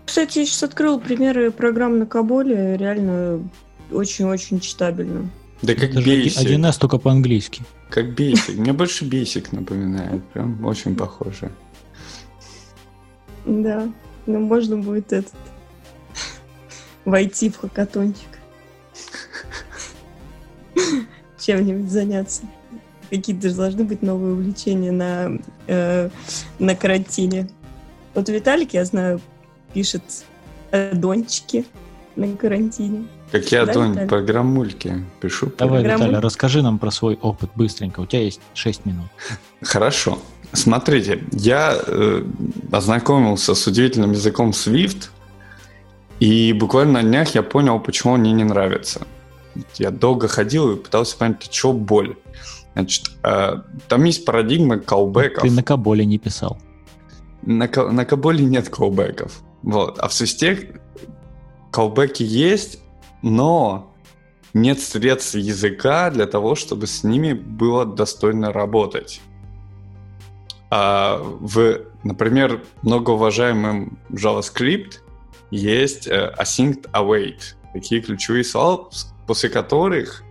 Кстати, 0.06 0.40
я 0.40 0.46
сейчас 0.46 0.64
открыл 0.64 1.00
примеры 1.00 1.52
программ 1.52 2.00
на 2.00 2.08
Каболе, 2.08 2.78
реально 2.78 3.48
очень-очень 3.92 4.60
читабельно. 4.60 5.30
Да 5.62 5.76
как 5.76 5.92
Basic. 5.92 6.46
1С 6.46 6.80
только 6.80 6.98
по-английски. 6.98 7.64
Как 7.90 8.06
Basic. 8.06 8.56
Мне 8.56 8.74
больше 8.74 9.06
Basic 9.06 9.48
напоминает. 9.52 10.24
Прям 10.30 10.64
очень 10.66 10.96
похоже. 10.96 11.52
Да, 13.46 13.92
ну 14.26 14.40
можно 14.40 14.78
будет 14.78 15.12
этот 15.12 15.34
войти 17.04 17.50
в 17.50 17.58
хакатончик. 17.58 18.40
Чем-нибудь 21.40 21.90
заняться. 21.90 22.44
Какие-то 23.10 23.50
же 23.50 23.56
должны 23.56 23.84
быть 23.84 24.02
новые 24.02 24.34
увлечения 24.34 24.92
на, 24.92 25.40
э, 25.68 26.10
на 26.60 26.76
карантине. 26.76 27.50
Вот 28.14 28.30
Виталик, 28.30 28.74
я 28.74 28.86
знаю, 28.86 29.20
пишет 29.74 30.04
дончики 30.94 31.66
на 32.16 32.36
карантине. 32.36 33.08
Как 33.32 33.52
я, 33.52 33.66
Да, 33.66 33.74
Донь, 33.74 33.92
Виталий? 33.92 34.10
программульки 34.10 35.06
пишу. 35.22 35.52
Давай, 35.58 35.82
Программу? 35.82 36.06
Виталий, 36.06 36.20
расскажи 36.22 36.62
нам 36.62 36.80
про 36.80 36.92
свой 36.92 37.16
опыт 37.22 37.52
быстренько. 37.56 38.00
У 38.00 38.06
тебя 38.06 38.24
есть 38.24 38.42
6 38.54 38.86
минут. 38.86 39.08
Хорошо. 39.62 40.20
Смотрите, 40.52 41.24
я 41.32 41.78
э, 41.86 42.24
ознакомился 42.72 43.54
с 43.54 43.68
удивительным 43.68 44.14
языком 44.14 44.50
Swift, 44.50 45.10
и 46.20 46.54
буквально 46.54 47.02
на 47.02 47.04
днях 47.04 47.36
я 47.36 47.44
понял, 47.44 47.80
почему 47.80 48.14
он 48.14 48.22
мне 48.22 48.32
не 48.32 48.44
нравится. 48.44 49.06
Я 49.76 49.92
долго 49.92 50.28
ходил 50.28 50.72
и 50.72 50.76
пытался 50.76 51.18
понять, 51.18 51.54
что 51.54 51.72
боль. 51.72 52.16
Значит, 52.74 53.12
э, 53.24 53.62
там 53.88 54.04
есть 54.06 54.26
парадигма 54.26 54.80
колбеков. 54.80 55.44
Ты 55.44 55.52
на 55.52 55.64
Каболе 55.64 56.06
не 56.06 56.18
писал. 56.18 56.58
На, 57.44 57.68
на 57.68 58.06
Каболе 58.06 58.44
нет 58.44 58.70
колбеков. 58.70 59.42
Вот. 59.62 60.00
А 60.00 60.08
в 60.08 60.14
Свисте 60.14 60.82
колбеки 61.72 62.24
есть, 62.24 62.80
но 63.22 63.94
нет 64.54 64.80
средств 64.80 65.36
языка 65.36 66.10
для 66.10 66.26
того, 66.26 66.56
чтобы 66.56 66.88
с 66.88 67.04
ними 67.04 67.34
было 67.34 67.86
достойно 67.86 68.52
работать. 68.52 69.22
А 70.72 71.20
в, 71.22 71.82
например, 72.04 72.64
многоуважаемым 72.84 73.98
JavaScript 74.12 75.00
есть 75.52 76.08
э, 76.08 76.34
async 76.38 76.90
await, 76.92 77.56
такие 77.74 78.02
ключевые 78.02 78.44
слова, 78.44 78.90
после 79.26 79.50
которых 79.50 80.24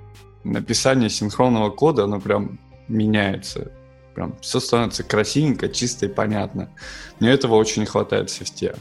написание 0.45 1.11
синхронного 1.11 1.71
кода, 1.71 2.05
оно 2.05 2.21
прям 2.21 2.61
меняется. 2.87 3.73
Прям 4.15 4.37
все 4.41 4.61
становится 4.61 5.05
красивенько, 5.05 5.69
чисто 5.69 6.07
и 6.07 6.09
понятно. 6.09 6.71
Мне 7.21 7.31
этого 7.31 7.55
очень 7.55 7.83
не 7.83 7.87
хватает 7.87 8.31
в 8.31 8.33
свифте. 8.33 8.75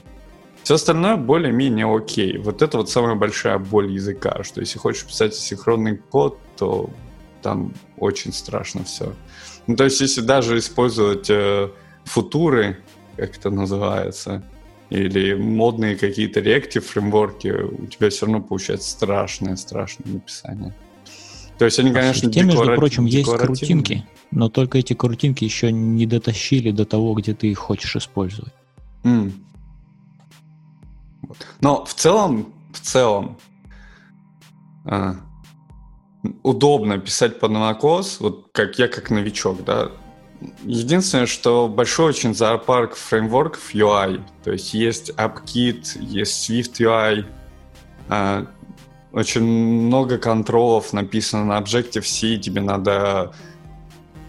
Все 0.68 0.76
остальное 0.76 1.16
более-менее 1.16 1.86
окей. 1.86 2.38
Вот 2.40 2.62
это 2.62 2.80
вот 2.80 2.90
самая 2.90 3.16
большая 3.16 3.58
боль 3.58 3.90
языка, 3.90 4.44
что 4.44 4.60
если 4.60 4.78
хочешь 4.78 5.06
писать 5.06 5.34
синхронный 5.34 5.96
код, 5.96 6.38
то 6.58 6.90
там 7.42 7.74
очень 7.96 8.34
страшно 8.34 8.84
все. 8.84 9.14
Ну, 9.66 9.78
то 9.78 9.86
есть, 9.86 10.02
если 10.02 10.20
даже 10.20 10.58
использовать 10.58 11.30
э, 11.30 11.70
футуры, 12.04 12.80
как 13.16 13.38
это 13.38 13.50
называется, 13.50 14.44
или 14.90 15.36
модные 15.36 15.96
какие-то 15.96 16.42
реактив 16.42 16.86
фреймворки, 16.86 17.48
у 17.48 17.86
тебя 17.86 18.10
все 18.10 18.26
равно 18.26 18.42
получается 18.42 18.90
страшное-страшное 18.90 20.16
написание. 20.16 20.76
То 21.58 21.64
есть 21.64 21.80
они, 21.80 21.92
А 21.92 21.94
конечно, 21.94 22.30
Свифте, 22.30 22.44
между 22.44 22.76
прочим, 22.76 23.06
есть 23.06 23.32
крутинки, 23.32 24.06
но 24.32 24.50
только 24.50 24.80
эти 24.80 24.92
крутинки 24.92 25.46
еще 25.46 25.72
не 25.72 26.06
дотащили 26.06 26.72
до 26.72 26.84
того, 26.84 27.14
где 27.14 27.34
ты 27.34 27.48
их 27.48 27.58
хочешь 27.58 27.96
использовать. 27.96 28.52
М. 29.06 29.47
Но 31.62 31.86
в 31.86 31.94
целом, 31.94 32.54
в 32.74 32.80
целом, 32.80 33.38
а, 34.86 35.16
удобно 36.44 36.98
писать 36.98 37.40
под 37.40 37.52
монокос, 37.52 38.20
вот 38.20 38.50
как 38.52 38.80
я 38.80 38.88
как 38.88 39.10
новичок, 39.10 39.64
да. 39.64 39.92
Единственное, 40.64 41.26
что 41.26 41.68
большой 41.68 42.10
очень 42.10 42.36
зоопарк 42.36 42.96
фреймворков 42.96 43.74
UI, 43.74 44.22
то 44.44 44.52
есть 44.52 44.74
есть 44.74 45.10
AppKit, 45.12 46.00
есть 46.00 46.50
Swift 46.50 46.80
UI, 46.80 47.26
а, 48.10 48.46
очень 49.12 49.44
много 49.44 50.18
контролов 50.18 50.94
написано 50.94 51.46
на 51.46 51.60
Objective-C, 51.60 52.38
тебе 52.38 52.62
надо 52.62 53.34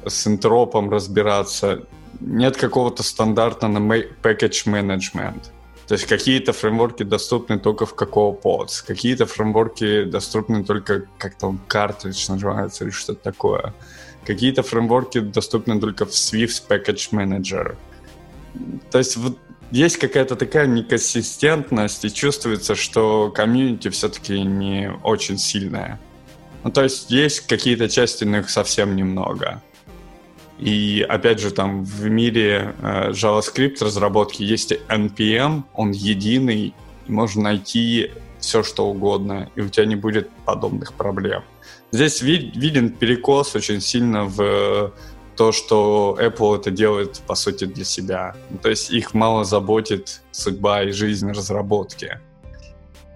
с 0.06 0.26
интропом 0.26 0.88
разбираться. 0.90 1.86
Нет 2.20 2.56
какого-то 2.56 3.02
ма- 3.80 3.96
package 4.22 4.66
management. 4.66 5.50
То 5.88 5.94
есть 5.94 6.06
какие-то 6.06 6.52
фреймворки 6.52 7.02
доступны 7.02 7.58
только 7.58 7.86
в 7.86 7.94
какого 7.94 8.36
pods, 8.36 8.84
какие-то 8.86 9.24
фреймворки 9.24 10.04
доступны 10.04 10.62
только 10.62 11.04
как 11.16 11.38
там 11.38 11.58
картридж 11.66 12.28
называется 12.28 12.84
или 12.84 12.90
что-то 12.90 13.22
такое. 13.22 13.74
Какие-то 14.26 14.62
фреймворки 14.62 15.20
доступны 15.20 15.80
только 15.80 16.04
в 16.04 16.10
Swift 16.10 16.64
Package 16.68 17.10
Manager. 17.12 17.76
То 18.90 18.98
есть 18.98 19.16
вот 19.16 19.38
есть 19.70 19.96
какая-то 19.96 20.36
такая 20.36 20.66
неконсистентность, 20.66 22.04
и 22.04 22.12
чувствуется, 22.12 22.74
что 22.74 23.30
комьюнити 23.30 23.88
все-таки 23.88 24.42
не 24.42 24.92
очень 25.02 25.38
сильная. 25.38 25.98
Ну, 26.64 26.70
то 26.70 26.82
есть 26.82 27.10
есть 27.10 27.46
какие-то 27.46 27.88
части, 27.88 28.24
но 28.24 28.38
их 28.38 28.50
совсем 28.50 28.94
немного. 28.94 29.62
И 30.58 31.06
опять 31.08 31.38
же, 31.40 31.50
там 31.50 31.84
в 31.84 32.08
мире 32.08 32.74
э, 32.80 33.10
JavaScript 33.10 33.76
разработки 33.80 34.42
есть 34.42 34.72
NPM, 34.88 35.62
он 35.74 35.92
единый, 35.92 36.74
можно 37.06 37.42
найти 37.42 38.10
все, 38.40 38.62
что 38.62 38.88
угодно, 38.88 39.50
и 39.54 39.60
у 39.60 39.68
тебя 39.68 39.86
не 39.86 39.96
будет 39.96 40.28
подобных 40.44 40.94
проблем. 40.94 41.42
Здесь 41.92 42.22
ви- 42.22 42.52
виден 42.54 42.90
перекос 42.90 43.54
очень 43.54 43.80
сильно 43.80 44.24
в 44.24 44.92
то, 45.36 45.52
что 45.52 46.18
Apple 46.20 46.56
это 46.56 46.70
делает, 46.72 47.20
по 47.26 47.36
сути, 47.36 47.64
для 47.64 47.84
себя. 47.84 48.34
То 48.60 48.68
есть 48.68 48.90
их 48.90 49.14
мало 49.14 49.44
заботит 49.44 50.22
судьба 50.32 50.82
и 50.82 50.90
жизнь 50.90 51.30
разработки. 51.30 52.18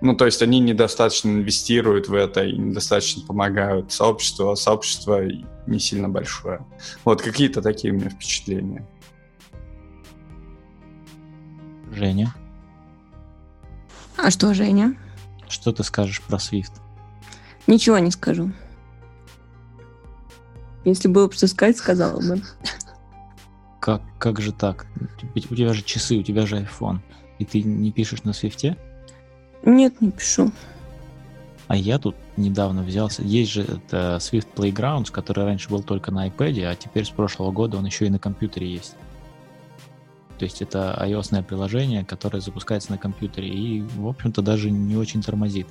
Ну, 0.05 0.17
то 0.17 0.27
есть 0.27 0.43
они 0.43 0.59
недостаточно 0.59 1.29
инвестируют 1.31 2.09
в 2.09 2.15
это 2.15 2.45
и 2.45 2.59
недостаточно 2.59 3.25
помогают 3.25 3.93
сообществу, 3.93 4.51
а 4.51 4.57
сообщество 4.57 5.23
не 5.69 5.79
сильно 5.79 6.09
большое. 6.09 6.67
Вот 7.05 7.23
какие-то 7.23 7.62
такие 7.62 7.93
у 7.95 7.97
меня 7.97 8.11
впечатления. 8.11 8.85
Женя, 11.93 12.35
А 14.17 14.31
что, 14.33 14.55
Женя? 14.55 14.97
что 15.49 15.73
ты 15.73 15.85
скажешь 15.85 16.21
про 16.23 16.38
Swift? 16.38 16.73
Ничего 17.69 17.99
не 17.99 18.11
скажу. 18.11 18.51
Если 20.85 21.07
было 21.07 21.29
бы 21.29 21.33
что 21.35 21.47
сказать, 21.47 21.77
сказала 21.77 22.19
бы. 22.21 22.43
Как, 23.81 24.03
как 24.19 24.41
же 24.41 24.53
так? 24.53 24.87
У 24.97 25.21
тебя- 25.38 25.47
у 25.51 25.55
тебя 25.55 25.73
же 25.75 25.83
часы, 25.83 26.17
у 26.19 26.23
тебя 26.25 26.45
же 26.47 26.57
iPhone. 26.57 26.99
И 27.38 27.45
ты 27.45 27.62
не 27.62 27.93
пишешь 27.93 28.25
на 28.25 28.33
Свифте? 28.33 28.77
Нет, 29.64 30.01
не 30.01 30.11
пишу. 30.11 30.51
А 31.68 31.77
я 31.77 31.98
тут 31.98 32.16
недавно 32.37 32.83
взялся. 32.83 33.22
Есть 33.22 33.53
же 33.53 33.62
это 33.62 34.18
Swift 34.20 34.48
Playgrounds, 34.55 35.11
который 35.11 35.44
раньше 35.44 35.70
был 35.70 35.83
только 35.83 36.11
на 36.11 36.29
iPad, 36.29 36.64
а 36.64 36.75
теперь 36.75 37.05
с 37.05 37.11
прошлого 37.11 37.51
года 37.51 37.79
он 37.79 37.87
еще 37.87 38.07
и 38.07 38.11
на 38.11 38.18
компьютере 38.18 38.70
есть. 38.70 38.96
То 40.38 40.44
есть 40.44 40.61
это 40.61 40.98
ios 41.07 41.42
приложение, 41.44 42.05
которое 42.05 42.40
запускается 42.40 42.90
на 42.90 42.98
компьютере 42.98 43.48
и, 43.48 43.83
в 43.83 44.09
общем-то, 44.09 44.42
даже 44.42 44.70
не 44.70 44.96
очень 44.96 45.22
тормозит. 45.22 45.68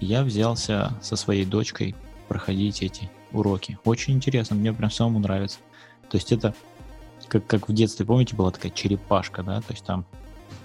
Я 0.00 0.24
взялся 0.24 0.92
со 1.02 1.16
своей 1.16 1.44
дочкой 1.44 1.94
проходить 2.28 2.82
эти 2.82 3.10
уроки. 3.32 3.78
Очень 3.84 4.14
интересно, 4.14 4.56
мне 4.56 4.72
прям 4.72 4.90
самому 4.90 5.18
нравится. 5.18 5.58
То 6.08 6.16
есть 6.16 6.32
это 6.32 6.54
как, 7.28 7.46
как 7.46 7.68
в 7.68 7.72
детстве, 7.74 8.06
помните, 8.06 8.34
была 8.34 8.50
такая 8.50 8.72
черепашка, 8.72 9.42
да? 9.42 9.60
То 9.60 9.72
есть 9.72 9.84
там 9.84 10.06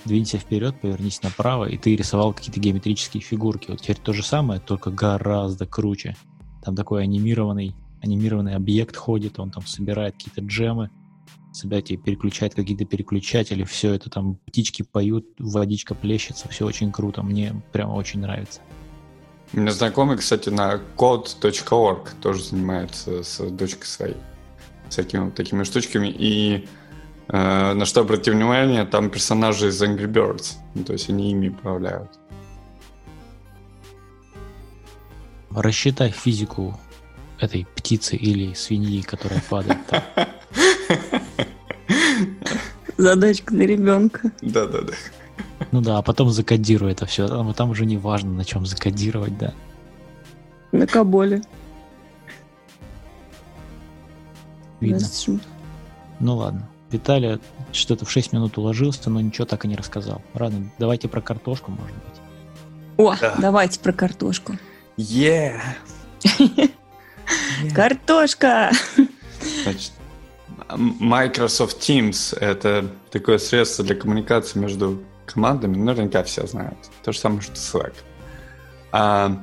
двинься 0.09 0.37
вперед, 0.37 0.75
повернись 0.81 1.23
направо, 1.23 1.65
и 1.69 1.77
ты 1.77 1.95
рисовал 1.95 2.33
какие-то 2.33 2.59
геометрические 2.59 3.21
фигурки. 3.21 3.71
Вот 3.71 3.81
теперь 3.81 3.97
то 3.97 4.11
же 4.11 4.23
самое, 4.23 4.59
только 4.59 4.91
гораздо 4.91 5.65
круче. 5.65 6.17
Там 6.63 6.75
такой 6.75 7.03
анимированный, 7.03 7.73
анимированный 8.01 8.55
объект 8.55 8.97
ходит, 8.97 9.39
он 9.39 9.51
там 9.51 9.65
собирает 9.65 10.15
какие-то 10.15 10.41
джемы, 10.41 10.89
себя 11.53 11.81
тебе 11.81 11.97
переключает 11.97 12.53
какие-то 12.55 12.85
переключатели, 12.85 13.63
все 13.63 13.93
это 13.93 14.09
там 14.09 14.35
птички 14.45 14.83
поют, 14.83 15.25
водичка 15.39 15.95
плещется, 15.95 16.49
все 16.49 16.65
очень 16.65 16.91
круто, 16.91 17.23
мне 17.23 17.61
прямо 17.71 17.93
очень 17.93 18.19
нравится. 18.19 18.61
У 19.53 19.59
меня 19.59 19.71
знакомый, 19.71 20.17
кстати, 20.17 20.49
на 20.49 20.79
code.org 20.97 22.09
тоже 22.21 22.43
занимается 22.43 23.23
с 23.23 23.39
дочкой 23.49 23.85
своей 23.85 24.17
всякими 24.89 25.25
вот 25.25 25.35
такими 25.35 25.63
штучками. 25.63 26.07
И 26.07 26.67
на 27.31 27.85
что 27.85 28.01
обратил 28.01 28.33
внимание, 28.33 28.85
там 28.85 29.09
персонажи 29.09 29.67
из 29.67 29.81
Angry 29.81 30.07
Birds. 30.07 30.55
Ну, 30.73 30.83
то 30.83 30.93
есть 30.93 31.09
они 31.09 31.31
ими 31.31 31.49
управляют. 31.49 32.09
Рассчитай 35.51 36.09
физику 36.11 36.79
этой 37.39 37.67
птицы 37.75 38.15
или 38.15 38.53
свиньи, 38.53 39.01
которая 39.01 39.43
падает. 39.49 39.79
там. 39.87 40.03
Задачка 42.97 43.53
для 43.53 43.67
ребенка. 43.67 44.31
Да-да-да. 44.41 44.93
Ну 45.71 45.81
да, 45.81 45.99
а 45.99 46.01
потом 46.01 46.29
закодируй 46.31 46.91
это 46.91 47.05
все. 47.05 47.27
Там, 47.27 47.53
там 47.53 47.69
уже 47.69 47.85
не 47.85 47.97
важно, 47.97 48.31
на 48.31 48.43
чем 48.43 48.65
закодировать, 48.65 49.37
да. 49.37 49.53
На 50.71 50.87
Каболе. 50.87 51.41
Видно. 54.79 55.07
Ну 56.19 56.35
ладно. 56.35 56.67
Виталий 56.91 57.39
что-то 57.71 58.05
в 58.05 58.11
6 58.11 58.33
минут 58.33 58.57
уложился, 58.57 59.09
но 59.09 59.21
ничего 59.21 59.45
так 59.45 59.65
и 59.65 59.67
не 59.67 59.75
рассказал. 59.75 60.21
Ладно, 60.33 60.71
давайте 60.79 61.07
про 61.07 61.21
картошку, 61.21 61.71
может 61.71 61.95
быть. 61.95 62.21
О, 62.97 63.15
Да. 63.19 63.35
давайте 63.37 63.79
про 63.79 63.93
картошку. 63.93 64.57
Yeah! 64.97 65.59
Картошка! 67.75 68.71
Значит, 69.63 69.91
Microsoft 70.75 71.79
Teams— 71.79 72.37
это 72.39 72.87
такое 73.11 73.37
средство 73.37 73.85
для 73.85 73.95
коммуникации 73.95 74.59
между 74.59 75.01
командами, 75.25 75.77
наверняка 75.77 76.23
все 76.23 76.45
знают. 76.47 76.77
То 77.03 77.11
же 77.11 77.19
самое, 77.19 77.41
что 77.41 77.53
Slack. 77.53 77.93
А, 78.91 79.37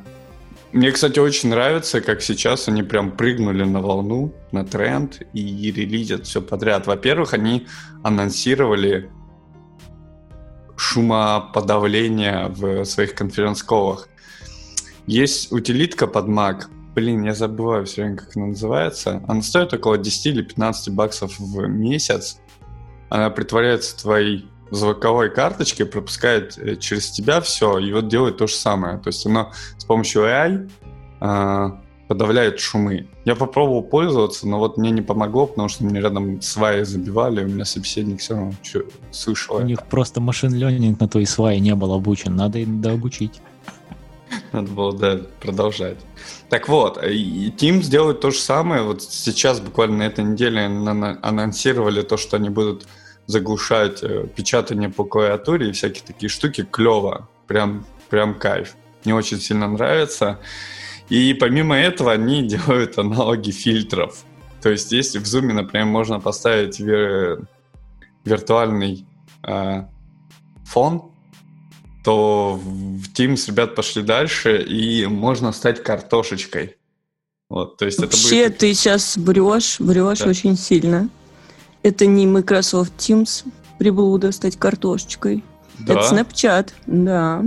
мне, 0.72 0.90
кстати, 0.90 1.18
очень 1.18 1.50
нравится, 1.50 2.00
как 2.00 2.20
сейчас 2.20 2.68
они 2.68 2.83
прям 2.83 3.12
прыгнули 3.12 3.64
на 3.64 3.81
волну, 3.81 4.35
на 4.52 4.64
тренд 4.64 5.22
и 5.33 5.70
релизят 5.70 6.26
все 6.26 6.42
подряд. 6.42 6.87
Во-первых, 6.87 7.35
они 7.35 7.66
анонсировали 8.02 9.11
шумоподавление 10.76 12.48
в 12.48 12.85
своих 12.85 13.14
конференц-колах. 13.14 14.09
Есть 15.07 15.52
утилитка 15.52 16.07
под 16.07 16.26
Mac. 16.26 16.64
Блин, 16.94 17.24
я 17.24 17.35
забываю 17.35 17.87
все 17.87 18.02
время, 18.02 18.16
как 18.16 18.37
она 18.37 18.46
называется. 18.46 19.22
Она 19.29 19.42
стоит 19.42 19.72
около 19.72 19.98
10 19.98 20.26
или 20.26 20.42
15 20.42 20.94
баксов 20.94 21.38
в 21.38 21.66
месяц. 21.66 22.40
Она 23.09 23.31
притворяется 23.31 23.96
твоей 23.96 24.48
звуковой 24.70 25.31
карточкой, 25.31 25.87
пропускает 25.87 26.59
э, 26.59 26.76
через 26.76 27.11
тебя 27.11 27.40
все, 27.40 27.79
и 27.79 27.92
вот 27.92 28.09
делает 28.09 28.38
то 28.38 28.46
же 28.46 28.55
самое. 28.55 28.98
То 28.98 29.09
есть 29.09 29.24
она 29.26 29.52
с 29.76 29.85
помощью 29.85 30.22
AI 30.22 30.70
э, 31.20 31.70
подавляет 32.09 32.61
шумы. 32.61 33.09
Я 33.24 33.35
попробовал 33.35 33.83
пользоваться, 33.83 34.46
но 34.46 34.59
вот 34.59 34.76
мне 34.76 34.90
не 34.90 35.02
помогло, 35.02 35.46
потому 35.46 35.68
что 35.68 35.85
мне 35.85 36.00
рядом 36.00 36.40
сваи 36.40 36.83
забивали, 36.83 37.44
у 37.44 37.48
меня 37.48 37.64
собеседник 37.64 38.20
все 38.20 38.35
равно 38.35 38.52
слышал. 39.11 39.57
У 39.57 39.62
них 39.62 39.85
просто 39.87 40.20
машин 40.20 40.55
ленинг 40.55 41.00
на 41.00 41.09
твои 41.09 41.24
сваи 41.24 41.59
не 41.59 41.74
был 41.74 41.92
обучен, 41.92 42.37
надо 42.37 42.59
им 42.59 42.81
дообучить. 42.81 43.40
Надо 44.52 44.70
было, 44.72 44.92
да, 44.92 45.20
продолжать. 45.40 45.98
Так 46.48 46.68
вот, 46.68 47.02
и 47.02 47.50
Teams 47.57 47.88
делает 47.88 48.20
то 48.20 48.31
же 48.31 48.38
самое. 48.38 48.83
Вот 48.83 49.02
сейчас, 49.02 49.61
буквально 49.61 49.98
на 49.98 50.02
этой 50.02 50.24
неделе, 50.24 50.64
анонсировали 50.64 52.02
то, 52.02 52.16
что 52.16 52.37
они 52.37 52.48
будут 52.48 52.87
заглушать 53.26 54.02
э, 54.02 54.26
печатание 54.34 54.88
по 54.88 55.04
клавиатуре 55.04 55.68
и 55.68 55.72
всякие 55.72 56.04
такие 56.04 56.28
штуки. 56.28 56.66
Клево. 56.70 57.28
Прям, 57.46 57.84
прям 58.08 58.34
кайф. 58.34 58.74
Мне 59.04 59.14
очень 59.14 59.38
сильно 59.38 59.68
нравится. 59.68 60.40
И 61.08 61.34
помимо 61.34 61.76
этого 61.76 62.12
они 62.12 62.42
делают 62.46 62.98
аналоги 62.98 63.50
фильтров. 63.50 64.24
То 64.62 64.70
есть 64.70 64.92
если 64.92 65.18
в 65.18 65.24
Zoom, 65.24 65.52
например, 65.52 65.86
можно 65.86 66.20
поставить 66.20 66.80
вир... 66.80 67.46
виртуальный 68.24 69.06
э, 69.46 69.84
фон, 70.64 71.12
то 72.04 72.54
в 72.54 73.12
Teams 73.12 73.48
ребят 73.48 73.74
пошли 73.74 74.02
дальше, 74.02 74.62
и 74.62 75.06
можно 75.06 75.52
стать 75.52 75.82
картошечкой. 75.82 76.76
Вот, 77.48 77.76
то 77.76 77.84
есть 77.84 77.98
Вообще, 77.98 78.40
это 78.42 78.48
будет... 78.48 78.58
ты 78.58 78.74
сейчас 78.74 79.16
врешь, 79.16 79.78
врешь 79.80 80.20
да. 80.20 80.28
очень 80.30 80.56
сильно. 80.56 81.08
Это 81.87 82.05
не 82.05 82.27
Microsoft 82.27 82.94
Teams 82.99 83.46
приблуда 83.79 84.33
стать 84.33 84.57
картошечкой. 84.57 85.44
Да? 85.79 85.92
Это 85.92 86.16
Snapchat, 86.16 86.72
да. 86.88 87.44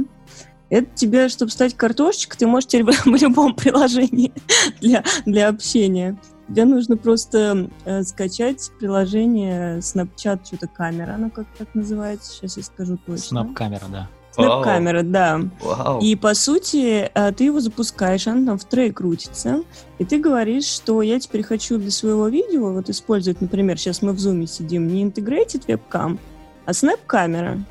Это 0.70 0.88
тебе, 0.96 1.28
чтобы 1.28 1.52
стать 1.52 1.76
картошечкой, 1.76 2.38
ты 2.40 2.48
можешь 2.48 2.68
теперь 2.68 2.86
в 3.04 3.16
любом 3.22 3.54
приложении 3.54 4.32
для, 4.80 5.04
для 5.26 5.50
общения. 5.50 6.18
Тебе 6.48 6.64
нужно 6.64 6.96
просто 6.96 7.70
э, 7.84 8.04
скачать 8.04 8.72
приложение 8.80 9.80
Snapchat, 9.80 10.46
что-то 10.46 10.70
камера, 10.70 11.16
оно 11.16 11.30
как 11.30 11.46
так 11.58 11.76
называется, 11.76 12.32
сейчас 12.32 12.56
я 12.56 12.64
скажу 12.64 12.98
точно. 13.06 13.40
Snap 13.40 13.54
камера, 13.54 13.86
да. 13.92 14.10
Снэп-камера, 14.40 15.04
да. 15.04 15.42
Вау. 15.62 16.02
И 16.02 16.16
по 16.16 16.34
сути, 16.34 17.10
э, 17.14 17.32
ты 17.32 17.46
его 17.46 17.60
запускаешь, 17.60 18.28
она 18.28 18.46
там 18.46 18.58
в 18.58 18.66
трей 18.66 18.92
крутится, 18.92 19.64
и 19.98 20.06
ты 20.06 20.20
говоришь, 20.20 20.66
что 20.66 21.02
я 21.02 21.20
теперь 21.20 21.44
хочу 21.44 21.78
для 21.78 21.92
своего 21.92 22.28
видео 22.28 22.72
вот 22.72 22.90
использовать, 22.90 23.42
например, 23.42 23.78
сейчас 23.78 24.02
мы 24.02 24.14
в 24.14 24.20
зуме 24.20 24.48
сидим, 24.48 24.88
не 24.88 25.04
интегрейтед 25.04 25.68
вебкам, 25.68 26.20
а 26.66 26.74
снэп-камера. 26.74 27.64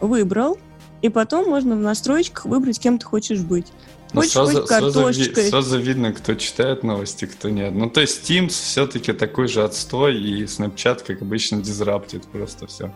Выбрал, 0.00 0.58
и 1.02 1.08
потом 1.08 1.48
можно 1.48 1.76
в 1.76 1.80
настройках 1.80 2.46
выбрать, 2.46 2.80
кем 2.80 2.98
ты 2.98 3.04
хочешь 3.04 3.40
быть. 3.40 3.66
Ну, 4.12 4.22
сразу, 4.22 4.60
быть 4.60 4.68
картошкой. 4.68 5.34
Сразу, 5.34 5.50
сразу 5.50 5.78
видно, 5.78 6.12
кто 6.12 6.34
читает 6.34 6.82
новости, 6.82 7.26
кто 7.26 7.48
нет. 7.48 7.72
Ну, 7.74 7.88
то 7.88 8.00
есть 8.00 8.28
Teams 8.28 8.48
все-таки 8.48 9.12
такой 9.12 9.46
же 9.46 9.62
отстой, 9.62 10.20
и 10.20 10.44
Snapchat, 10.44 11.04
как 11.06 11.22
обычно, 11.22 11.62
дизраптит 11.62 12.26
просто 12.26 12.66
все. 12.66 12.92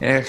Эх, 0.00 0.26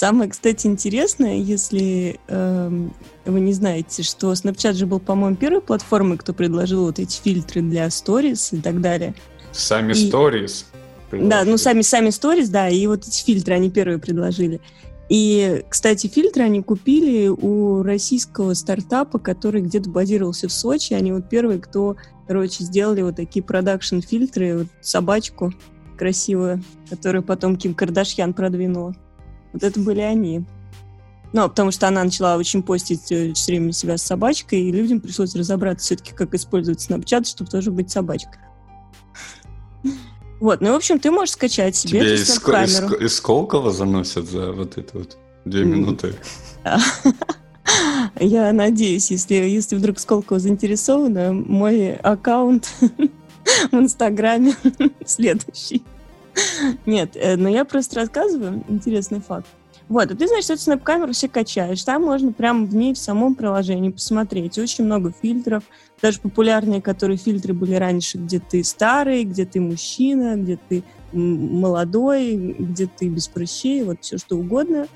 Самое, 0.00 0.30
кстати, 0.30 0.66
интересное, 0.66 1.36
если 1.36 2.18
э, 2.26 2.88
вы 3.26 3.40
не 3.40 3.52
знаете, 3.52 4.02
что 4.02 4.32
Snapchat 4.32 4.72
же 4.72 4.86
был, 4.86 4.98
по-моему, 4.98 5.36
первой 5.36 5.60
платформой, 5.60 6.16
кто 6.16 6.32
предложил 6.32 6.86
вот 6.86 6.98
эти 6.98 7.20
фильтры 7.20 7.60
для 7.60 7.86
Stories 7.88 8.56
и 8.56 8.62
так 8.62 8.80
далее. 8.80 9.14
Сами 9.52 9.92
и... 9.92 10.10
Stories? 10.10 10.64
Да, 11.12 11.44
ну 11.44 11.58
сами, 11.58 11.82
сами 11.82 12.08
Stories, 12.08 12.48
да, 12.48 12.70
и 12.70 12.86
вот 12.86 13.06
эти 13.06 13.22
фильтры 13.22 13.52
они 13.52 13.68
первые 13.68 13.98
предложили. 13.98 14.62
И, 15.10 15.66
кстати, 15.68 16.06
фильтры 16.06 16.44
они 16.44 16.62
купили 16.62 17.28
у 17.28 17.82
российского 17.82 18.54
стартапа, 18.54 19.18
который 19.18 19.60
где-то 19.60 19.90
базировался 19.90 20.48
в 20.48 20.52
Сочи. 20.54 20.94
Они 20.94 21.12
вот 21.12 21.28
первые, 21.28 21.60
кто, 21.60 21.96
короче, 22.26 22.64
сделали 22.64 23.02
вот 23.02 23.16
такие 23.16 23.42
продакшн-фильтры, 23.42 24.60
вот 24.60 24.68
собачку 24.80 25.52
красивую, 25.98 26.64
которую 26.88 27.22
потом 27.22 27.56
Ким 27.56 27.74
Кардашьян 27.74 28.32
продвинула. 28.32 28.94
Вот 29.52 29.62
это 29.62 29.80
были 29.80 30.00
они. 30.00 30.44
Ну, 31.32 31.48
потому 31.48 31.70
что 31.70 31.86
она 31.86 32.02
начала 32.02 32.36
очень 32.36 32.62
постить 32.62 33.10
э, 33.12 33.32
все 33.34 33.52
время 33.52 33.72
себя 33.72 33.96
с 33.96 34.02
собачкой, 34.02 34.62
и 34.62 34.72
людям 34.72 35.00
пришлось 35.00 35.34
разобраться 35.36 35.86
все-таки, 35.86 36.12
как 36.12 36.34
использовать 36.34 36.80
Snapchat, 36.80 37.24
чтобы 37.24 37.50
тоже 37.50 37.70
быть 37.70 37.90
собачкой. 37.90 38.40
Вот, 40.40 40.60
ну, 40.60 40.72
в 40.72 40.76
общем, 40.76 40.98
ты 40.98 41.10
можешь 41.10 41.34
скачать 41.34 41.76
себе 41.76 42.00
Тебе 42.00 42.14
из, 42.14 42.38
камеру. 42.38 42.94
Из, 42.94 43.02
из 43.02 43.14
Сколково 43.16 43.70
заносят 43.70 44.28
за 44.28 44.52
вот 44.52 44.78
это 44.78 44.98
вот 44.98 45.18
две 45.44 45.64
минуты. 45.64 46.14
Я 48.18 48.52
надеюсь, 48.52 49.10
если, 49.10 49.34
если 49.34 49.76
вдруг 49.76 49.98
Сколково 49.98 50.40
заинтересована, 50.40 51.32
мой 51.32 51.94
аккаунт 51.94 52.72
в 53.70 53.74
Инстаграме 53.74 54.54
следующий. 55.06 55.82
Нет, 56.86 57.10
э, 57.14 57.36
но 57.36 57.48
я 57.48 57.64
просто 57.64 57.96
рассказываю 57.96 58.64
интересный 58.68 59.20
факт. 59.20 59.46
Вот, 59.88 60.08
а 60.08 60.14
ты, 60.14 60.28
знаешь, 60.28 60.48
эту 60.48 60.60
снэп-камеру 60.60 61.12
все 61.12 61.28
качаешь. 61.28 61.82
Там 61.82 62.02
можно 62.02 62.32
прямо 62.32 62.64
в 62.64 62.74
ней, 62.74 62.94
в 62.94 62.98
самом 62.98 63.34
приложении 63.34 63.90
посмотреть. 63.90 64.56
Очень 64.56 64.84
много 64.84 65.12
фильтров. 65.20 65.64
Даже 66.00 66.20
популярные, 66.20 66.80
которые 66.80 67.16
фильтры 67.16 67.54
были 67.54 67.74
раньше, 67.74 68.18
где 68.18 68.38
ты 68.38 68.62
старый, 68.62 69.24
где 69.24 69.44
ты 69.44 69.60
мужчина, 69.60 70.36
где 70.36 70.60
ты 70.68 70.84
молодой, 71.12 72.36
где 72.36 72.86
ты 72.86 73.08
без 73.08 73.26
прыщей, 73.26 73.82
вот 73.82 73.98
все 74.02 74.16
что 74.16 74.36
угодно. 74.36 74.86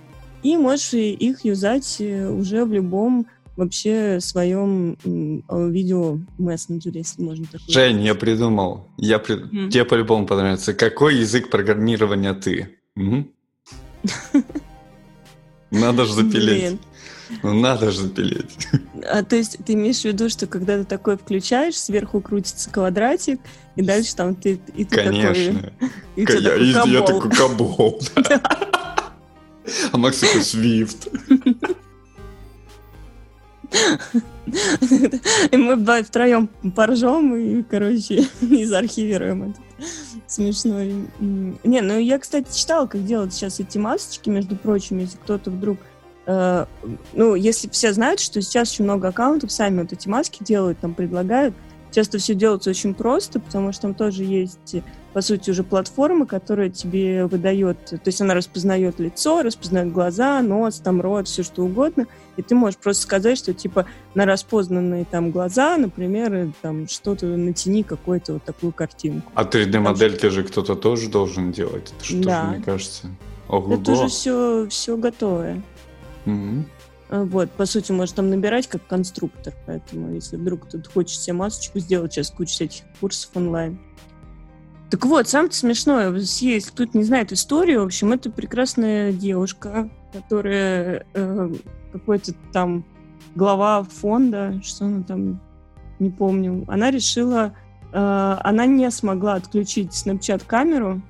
И 0.45 0.57
можешь 0.57 0.95
их 0.95 1.45
юзать 1.45 1.97
э, 1.99 2.29
уже 2.29 2.65
в 2.65 2.73
любом 2.73 3.27
вообще 3.57 4.19
своем 4.21 4.97
видео 5.71 6.19
мессенджере, 6.39 7.01
если 7.01 7.23
можно 7.23 7.45
так 7.45 7.61
сказать. 7.61 7.75
Жень, 7.75 8.03
я 8.03 8.15
придумал. 8.15 8.89
Я 8.99 9.19
при... 9.19 9.37
mm. 9.37 9.71
Тебе 9.71 9.85
по-любому 9.85 10.27
понравится. 10.27 10.75
Какой 10.75 11.17
язык 11.17 11.51
программирования 11.51 12.35
ты? 12.35 12.79
Угу. 12.97 13.29
Надо 15.71 16.05
же 16.05 16.13
запилить. 16.13 16.79
Ну, 17.43 17.55
надо 17.55 17.91
же 17.91 18.03
запилить. 18.03 18.69
А 19.11 19.23
то 19.23 19.35
есть 19.35 19.59
ты 19.65 19.73
имеешь 19.73 20.01
в 20.01 20.05
виду, 20.05 20.29
что 20.29 20.47
когда 20.47 20.79
ты 20.79 20.85
такой 20.85 21.17
включаешь, 21.17 21.77
сверху 21.77 22.21
крутится 22.21 22.71
квадратик, 22.71 23.41
и 23.77 23.83
дальше 23.83 24.15
там 24.15 24.35
ты, 24.35 24.61
и 24.75 24.85
ты 24.85 24.97
Конечно. 24.97 25.61
такой... 25.61 25.91
И 26.17 26.21
я, 26.21 26.27
такой 26.27 26.71
я, 26.71 26.83
я 26.85 27.03
такой 27.03 27.31
кабол. 27.31 28.01
А 29.93 29.97
Макс 29.97 30.19
такой 30.19 30.43
свифт. 30.43 31.09
И 35.51 35.57
мы 35.57 36.03
втроем 36.03 36.49
поржем 36.75 37.35
и, 37.35 37.63
короче, 37.63 38.25
и 38.41 38.65
заархивируем 38.65 39.51
это. 39.51 39.61
Смешно. 40.27 40.83
Не, 40.83 41.81
ну 41.81 41.99
я, 41.99 42.19
кстати, 42.19 42.57
читала, 42.57 42.87
как 42.87 43.05
делать 43.05 43.33
сейчас 43.33 43.61
эти 43.61 43.79
масочки, 43.79 44.31
между 44.31 44.57
прочим, 44.57 44.99
если 44.99 45.17
кто-то 45.17 45.51
вдруг 45.51 45.79
Uh, 46.27 46.67
ну, 47.13 47.35
если 47.35 47.69
все 47.69 47.93
знают, 47.93 48.19
что 48.19 48.41
сейчас 48.41 48.73
очень 48.73 48.85
много 48.85 49.09
аккаунтов 49.09 49.53
сами 49.53 49.83
вот 49.83 49.93
эти 49.93 50.09
маски 50.09 50.43
делают, 50.43 50.79
там 50.79 50.95
предлагают, 50.95 51.55
часто 51.95 52.19
все 52.19 52.35
делается 52.35 52.71
очень 52.71 52.95
просто, 52.95 53.41
потому 53.41 53.73
что 53.73 53.83
там 53.83 53.95
тоже 53.95 54.25
есть 54.25 54.77
по 55.15 55.21
сути, 55.21 55.51
уже 55.51 55.63
платформа, 55.63 56.27
которая 56.27 56.71
тебе 56.71 57.27
выдает, 57.27 57.79
то 57.85 58.01
есть 58.05 58.21
она 58.21 58.35
распознает 58.35 58.99
лицо, 58.99 59.43
распознает 59.43 59.93
глаза, 59.93 60.43
нос, 60.43 60.81
там, 60.81 61.01
рот, 61.01 61.29
все 61.29 61.45
что 61.45 61.63
угодно, 61.63 62.09
и 62.37 62.43
ты 62.43 62.57
можешь 62.57 62.79
просто 62.79 63.05
сказать, 63.05 63.39
что, 63.39 63.55
типа, 63.55 63.87
на 64.17 64.27
распознанные 64.27 65.05
там 65.05 65.31
глаза, 65.31 65.77
например, 65.77 66.53
там, 66.63 66.89
что-то 66.89 67.27
натяни 67.27 67.85
какую-то 67.85 68.35
вот 68.35 68.43
такую 68.43 68.73
картинку. 68.73 69.31
А 69.37 69.45
3D-модельки 69.45 70.29
же 70.31 70.43
кто-то 70.43 70.75
тоже 70.75 71.09
должен 71.09 71.53
делать, 71.53 71.95
это 71.97 72.05
что 72.05 72.23
да. 72.25 72.45
мне 72.47 72.61
кажется. 72.61 73.07
Ого-го. 73.47 73.75
Это 73.75 73.93
уже 73.93 74.09
все, 74.09 74.67
все 74.69 74.97
готовое. 74.97 75.63
Угу. 76.27 76.65
Вот, 77.23 77.51
по 77.53 77.65
сути, 77.65 77.93
можно 77.93 78.17
там 78.17 78.31
набирать 78.31 78.67
как 78.67 78.85
конструктор, 78.89 79.55
поэтому 79.67 80.13
если 80.13 80.37
вдруг 80.37 80.67
кто-то 80.67 80.91
хочет 80.91 81.21
себе 81.21 81.35
масочку 81.35 81.79
сделать, 81.79 82.13
сейчас 82.13 82.31
куча 82.31 82.51
всяких 82.51 82.83
курсов 83.01 83.31
онлайн. 83.35 83.79
Так 84.91 85.07
вот, 85.07 85.29
самое 85.29 85.53
смешное, 85.53 86.13
если 86.13 86.71
кто-то 86.71 86.99
не 86.99 87.05
знает 87.05 87.33
историю, 87.33 87.83
в 87.83 87.87
общем, 87.87 88.13
это 88.13 88.31
прекрасная 88.31 89.13
девушка, 89.13 89.89
которая 90.13 91.07
э, 91.15 91.53
какой-то 91.93 92.33
там 92.53 92.85
глава 93.37 93.85
фонда, 93.85 94.61
что 94.65 94.87
она 94.87 95.03
там, 95.05 95.41
не 96.01 96.11
помню, 96.11 96.65
она 96.67 96.91
решила, 96.91 97.55
э, 97.93 98.37
она 98.43 98.67
не 98.67 98.91
смогла 98.91 99.35
отключить 99.35 99.93
Snapchat 99.93 100.43
камеру 100.47 101.01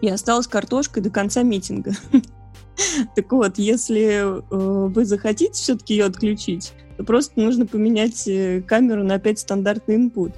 и 0.00 0.08
осталась 0.08 0.46
картошкой 0.46 1.02
до 1.02 1.10
конца 1.10 1.42
митинга. 1.42 1.92
Так 3.14 3.32
вот, 3.32 3.58
если 3.58 4.22
э, 4.22 4.40
вы 4.50 5.04
захотите 5.04 5.52
все-таки 5.52 5.94
ее 5.94 6.06
отключить, 6.06 6.72
то 6.96 7.04
просто 7.04 7.40
нужно 7.40 7.66
поменять 7.66 8.26
э, 8.26 8.62
камеру 8.66 9.04
на 9.04 9.14
опять 9.14 9.38
стандартный 9.38 9.96
input. 9.96 10.32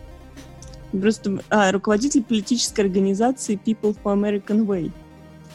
Просто, 0.93 1.41
а, 1.49 1.73
руководитель 1.73 2.23
политической 2.23 2.83
организации 2.83 3.59
People 3.65 3.97
for 4.03 4.15
American 4.15 4.67
Way. 4.67 4.93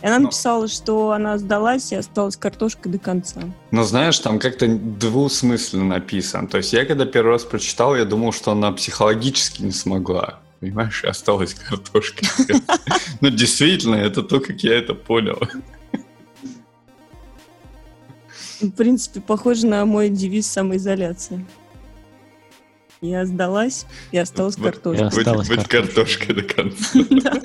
И 0.01 0.05
она 0.05 0.19
написала, 0.19 0.67
что 0.67 1.11
она 1.11 1.37
сдалась 1.37 1.91
и 1.91 1.95
осталась 1.95 2.37
картошкой 2.37 2.91
до 2.91 2.99
конца. 2.99 3.41
Но 3.71 3.83
знаешь, 3.83 4.19
там 4.19 4.37
как-то 4.37 4.67
двусмысленно 4.67 5.85
написано. 5.85 6.47
То 6.47 6.57
есть 6.57 6.71
я 6.73 6.85
когда 6.85 7.05
первый 7.05 7.31
раз 7.31 7.43
прочитал, 7.43 7.95
я 7.95 8.05
думал, 8.05 8.31
что 8.31 8.51
она 8.51 8.71
психологически 8.71 9.63
не 9.63 9.71
смогла. 9.71 10.39
Понимаешь, 10.59 11.03
осталась 11.03 11.53
картошка. 11.53 12.25
Ну, 13.19 13.31
действительно, 13.31 13.95
это 13.95 14.21
то, 14.21 14.39
как 14.39 14.61
я 14.61 14.77
это 14.77 14.93
понял. 14.93 15.39
В 18.61 18.71
принципе, 18.71 19.21
похоже 19.21 19.67
на 19.67 19.85
мой 19.85 20.09
девиз 20.09 20.47
самоизоляции. 20.47 21.45
Я 23.01 23.25
сдалась 23.25 23.85
и 24.11 24.17
осталась 24.17 24.55
картошкой. 24.55 25.23
Быть, 25.23 25.49
быть 25.49 25.67
картошкой 25.67 26.35
до 26.35 26.41
конца. 26.41 26.99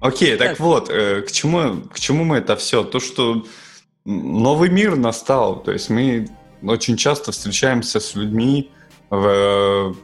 Окей, 0.00 0.36
так, 0.36 0.48
так 0.50 0.60
вот, 0.60 0.88
э, 0.90 1.22
к 1.22 1.30
чему, 1.30 1.82
к 1.92 2.00
чему 2.00 2.24
мы 2.24 2.38
это 2.38 2.56
все? 2.56 2.82
То, 2.82 3.00
что 3.00 3.46
новый 4.04 4.70
мир 4.70 4.96
настал. 4.96 5.62
То 5.62 5.72
есть 5.72 5.90
мы 5.90 6.28
очень 6.62 6.96
часто 6.96 7.32
встречаемся 7.32 8.00
с 8.00 8.14
людьми 8.14 8.70
в 9.10 9.26
э, 9.26 9.94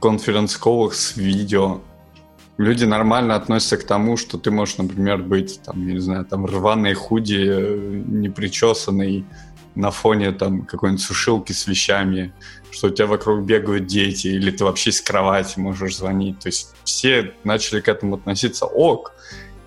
конференц-колах 0.00 0.94
с 0.94 1.16
видео. 1.16 1.80
Люди 2.58 2.84
нормально 2.84 3.36
относятся 3.36 3.76
к 3.76 3.84
тому, 3.84 4.16
что 4.16 4.36
ты 4.36 4.50
можешь, 4.50 4.78
например, 4.78 5.18
быть, 5.18 5.60
там, 5.64 5.86
не 5.86 6.00
знаю, 6.00 6.24
там, 6.24 6.44
рваной 6.44 6.94
худи, 6.94 7.46
э, 7.48 8.02
непричесанный, 8.06 9.24
на 9.78 9.92
фоне 9.92 10.32
там 10.32 10.62
какой-нибудь 10.62 11.00
сушилки 11.00 11.52
с 11.52 11.68
вещами, 11.68 12.32
что 12.72 12.88
у 12.88 12.90
тебя 12.90 13.06
вокруг 13.06 13.44
бегают 13.44 13.86
дети, 13.86 14.26
или 14.26 14.50
ты 14.50 14.64
вообще 14.64 14.90
с 14.90 15.00
кровати 15.00 15.60
можешь 15.60 15.98
звонить. 15.98 16.40
То 16.40 16.48
есть 16.48 16.74
все 16.82 17.32
начали 17.44 17.80
к 17.80 17.86
этому 17.86 18.16
относиться 18.16 18.66
ок. 18.66 19.12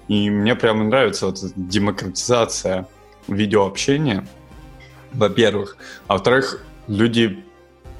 И 0.09 0.29
мне 0.29 0.55
прямо 0.55 0.83
нравится 0.83 1.27
вот 1.27 1.37
эта 1.37 1.53
демократизация 1.55 2.89
видеообщения, 3.29 4.27
во-первых. 5.13 5.77
А 6.07 6.13
во-вторых, 6.13 6.61
люди 6.87 7.45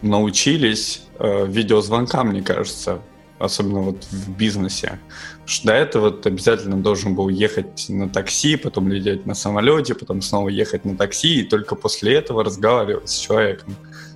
научились 0.02 1.04
э, 1.18 1.46
видеозвонкам, 1.48 2.28
мне 2.28 2.42
кажется, 2.42 3.02
особенно 3.44 3.82
вот 3.82 4.04
в 4.06 4.38
бизнесе. 4.38 5.00
Потому 5.32 5.48
что 5.48 5.68
до 5.68 5.74
этого 5.74 6.12
ты 6.12 6.30
обязательно 6.30 6.78
должен 6.78 7.16
был 7.16 7.30
ехать 7.30 7.86
на 7.90 8.10
такси, 8.10 8.56
потом 8.56 8.90
лететь 8.90 9.26
на 9.26 9.34
самолете, 9.34 9.96
потом 9.96 10.22
снова 10.22 10.50
ехать 10.50 10.86
на 10.86 10.96
такси, 10.96 11.42
и 11.42 11.44
только 11.44 11.76
после 11.76 12.16
этого 12.16 12.44
разговаривать 12.44 13.10
с 13.10 13.18
человеком. 13.18 13.76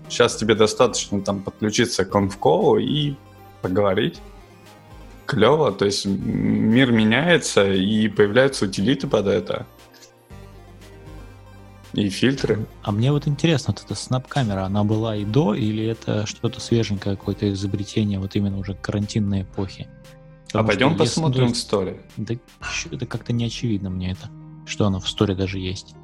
Сейчас 0.10 0.36
тебе 0.36 0.56
достаточно 0.56 1.22
там 1.22 1.42
подключиться 1.42 2.06
к 2.06 2.10
конфколу 2.10 2.78
и 2.78 3.16
поговорить. 3.62 4.20
Клево, 5.26 5.72
то 5.72 5.86
есть 5.86 6.06
мир 6.06 6.92
меняется, 6.92 7.74
и 7.74 8.08
появляются 8.08 8.66
утилиты 8.66 9.08
под 9.08 9.28
это. 9.28 9.66
И 11.96 12.10
фильтры. 12.10 12.66
А 12.84 12.92
мне 12.92 13.12
вот 13.12 13.28
интересно, 13.28 13.74
вот 13.74 13.84
эта 13.86 13.96
снап-камера, 13.96 14.66
она 14.66 14.84
была 14.84 15.16
и 15.16 15.24
до, 15.24 15.54
или 15.54 15.86
это 15.86 16.26
что-то 16.26 16.60
свеженькое, 16.60 17.16
какое-то 17.16 17.52
изобретение 17.54 18.20
вот 18.20 18.36
именно 18.36 18.58
уже 18.58 18.74
карантинной 18.74 19.44
эпохи? 19.44 19.88
Потому 20.48 20.66
а 20.66 20.68
пойдем 20.68 20.98
посмотрим 20.98 21.54
в 21.54 21.58
сторе. 21.58 22.02
Да 22.18 22.36
это 22.92 23.06
как-то 23.06 23.34
не 23.34 23.46
очевидно 23.46 23.90
мне 23.90 24.12
это, 24.12 24.30
что 24.66 24.86
оно 24.86 25.00
в 25.00 25.08
сторе 25.08 25.36
даже 25.36 25.60
есть. 25.60 25.96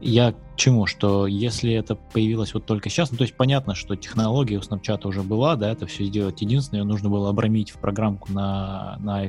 Я 0.00 0.32
к 0.32 0.36
чему? 0.56 0.86
Что 0.86 1.26
если 1.26 1.72
это 1.72 1.96
появилось 1.96 2.54
вот 2.54 2.64
только 2.66 2.88
сейчас, 2.88 3.10
ну 3.10 3.16
то 3.16 3.24
есть 3.24 3.34
понятно, 3.34 3.74
что 3.74 3.96
технология 3.96 4.58
у 4.58 4.60
Snapchat 4.60 5.06
уже 5.06 5.22
была, 5.22 5.56
да, 5.56 5.72
это 5.72 5.86
все 5.86 6.04
сделать. 6.04 6.40
Единственное, 6.40 6.82
ее 6.82 6.86
нужно 6.86 7.08
было 7.08 7.30
обрамить 7.30 7.70
в 7.70 7.78
программку 7.78 8.32
на, 8.32 8.96
на, 9.00 9.24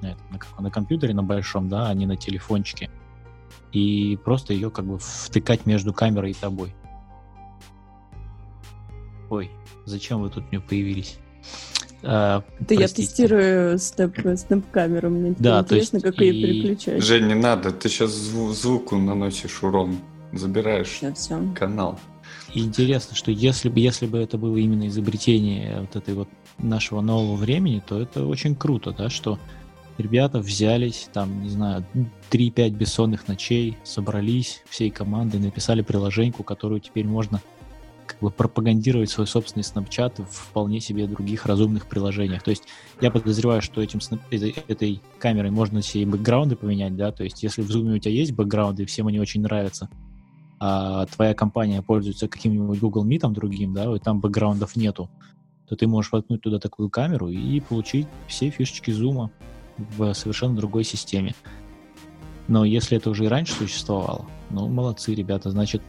на, 0.00 0.16
на, 0.30 0.62
на 0.62 0.70
компьютере 0.70 1.14
на 1.14 1.22
большом, 1.22 1.68
да, 1.68 1.88
а 1.88 1.94
не 1.94 2.06
на 2.06 2.16
телефончике 2.16 2.90
и 3.72 4.18
просто 4.24 4.52
ее 4.52 4.70
как 4.70 4.86
бы 4.86 4.98
втыкать 4.98 5.66
между 5.66 5.92
камерой 5.92 6.32
и 6.32 6.34
тобой. 6.34 6.74
Ой, 9.28 9.50
зачем 9.84 10.22
вы 10.22 10.30
тут 10.30 10.50
мне 10.50 10.60
появились? 10.60 11.18
А, 12.02 12.42
да 12.60 12.74
я 12.74 12.88
тестирую 12.88 13.78
снэп-камеру, 13.78 15.10
мне 15.10 15.34
да, 15.38 15.60
интересно, 15.60 16.00
как 16.00 16.18
ее 16.20 16.32
переключать. 16.32 17.02
Жень, 17.02 17.26
не 17.26 17.34
надо, 17.34 17.72
ты 17.72 17.88
сейчас 17.88 18.10
зву- 18.10 18.52
звуку 18.52 18.96
наносишь 18.96 19.62
урон, 19.62 19.98
забираешь 20.32 20.88
все, 20.88 21.12
все. 21.12 21.40
канал. 21.54 22.00
И 22.54 22.64
интересно, 22.64 23.14
что 23.14 23.30
если 23.30 23.68
бы, 23.68 23.78
если 23.78 24.06
бы 24.06 24.18
это 24.18 24.38
было 24.38 24.56
именно 24.56 24.88
изобретение 24.88 25.80
вот 25.80 25.94
этой 25.94 26.14
вот 26.14 26.28
нашего 26.58 27.00
нового 27.00 27.36
времени, 27.36 27.82
то 27.86 28.00
это 28.00 28.26
очень 28.26 28.56
круто, 28.56 28.92
да, 28.92 29.10
что 29.10 29.38
ребята 30.00 30.38
взялись, 30.40 31.08
там, 31.12 31.42
не 31.42 31.50
знаю, 31.50 31.84
3-5 32.30 32.70
бессонных 32.70 33.28
ночей, 33.28 33.76
собрались 33.84 34.62
всей 34.68 34.90
командой, 34.90 35.40
написали 35.40 35.82
приложеньку, 35.82 36.42
которую 36.42 36.80
теперь 36.80 37.06
можно 37.06 37.40
как 38.06 38.18
бы 38.20 38.30
пропагандировать 38.30 39.08
свой 39.08 39.28
собственный 39.28 39.62
Snapchat 39.62 40.24
в 40.24 40.30
вполне 40.30 40.80
себе 40.80 41.06
других 41.06 41.46
разумных 41.46 41.86
приложениях. 41.86 42.42
То 42.42 42.50
есть 42.50 42.64
я 43.00 43.10
подозреваю, 43.10 43.62
что 43.62 43.80
этим, 43.80 44.00
этой, 44.30 45.00
камерой 45.20 45.50
можно 45.52 45.80
себе 45.80 46.06
бэкграунды 46.06 46.56
поменять, 46.56 46.96
да, 46.96 47.12
то 47.12 47.22
есть 47.22 47.42
если 47.44 47.62
в 47.62 47.70
Zoom 47.70 47.94
у 47.94 47.98
тебя 47.98 48.12
есть 48.12 48.32
бэкграунды, 48.32 48.84
всем 48.84 49.06
они 49.06 49.20
очень 49.20 49.42
нравятся, 49.42 49.88
а 50.58 51.06
твоя 51.06 51.34
компания 51.34 51.82
пользуется 51.82 52.26
каким-нибудь 52.26 52.80
Google 52.80 53.06
Meet 53.06 53.30
другим, 53.30 53.74
да, 53.74 53.94
и 53.94 53.98
там 54.00 54.20
бэкграундов 54.20 54.74
нету, 54.74 55.08
то 55.68 55.76
ты 55.76 55.86
можешь 55.86 56.10
воткнуть 56.10 56.42
туда 56.42 56.58
такую 56.58 56.90
камеру 56.90 57.28
и 57.28 57.60
получить 57.60 58.08
все 58.26 58.50
фишечки 58.50 58.90
Zoom 58.90 59.30
в 59.96 60.12
совершенно 60.14 60.56
другой 60.56 60.84
системе. 60.84 61.34
Но 62.48 62.64
если 62.64 62.96
это 62.96 63.10
уже 63.10 63.26
и 63.26 63.28
раньше 63.28 63.54
существовало, 63.54 64.26
ну, 64.50 64.68
молодцы, 64.68 65.14
ребята, 65.14 65.50
значит, 65.50 65.82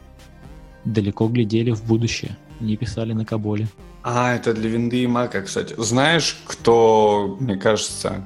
далеко 0.84 1.28
глядели 1.28 1.70
в 1.70 1.84
будущее, 1.84 2.36
не 2.60 2.76
писали 2.76 3.12
на 3.12 3.24
Каболе. 3.24 3.68
А, 4.02 4.34
это 4.34 4.52
для 4.52 4.68
винды 4.68 5.02
и 5.02 5.06
мака, 5.06 5.42
кстати. 5.42 5.74
Знаешь, 5.78 6.40
кто, 6.44 7.36
мне 7.40 7.56
кажется, 7.56 8.24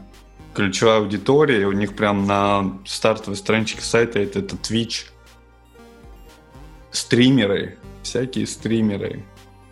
ключевая 0.54 1.00
аудитория, 1.00 1.66
у 1.66 1.72
них 1.72 1.94
прям 1.94 2.26
на 2.26 2.78
стартовой 2.86 3.36
страничке 3.36 3.82
сайта 3.82 4.18
это, 4.18 4.38
это 4.38 4.56
Twitch. 4.56 5.06
Стримеры, 6.90 7.76
всякие 8.02 8.46
стримеры. 8.46 9.22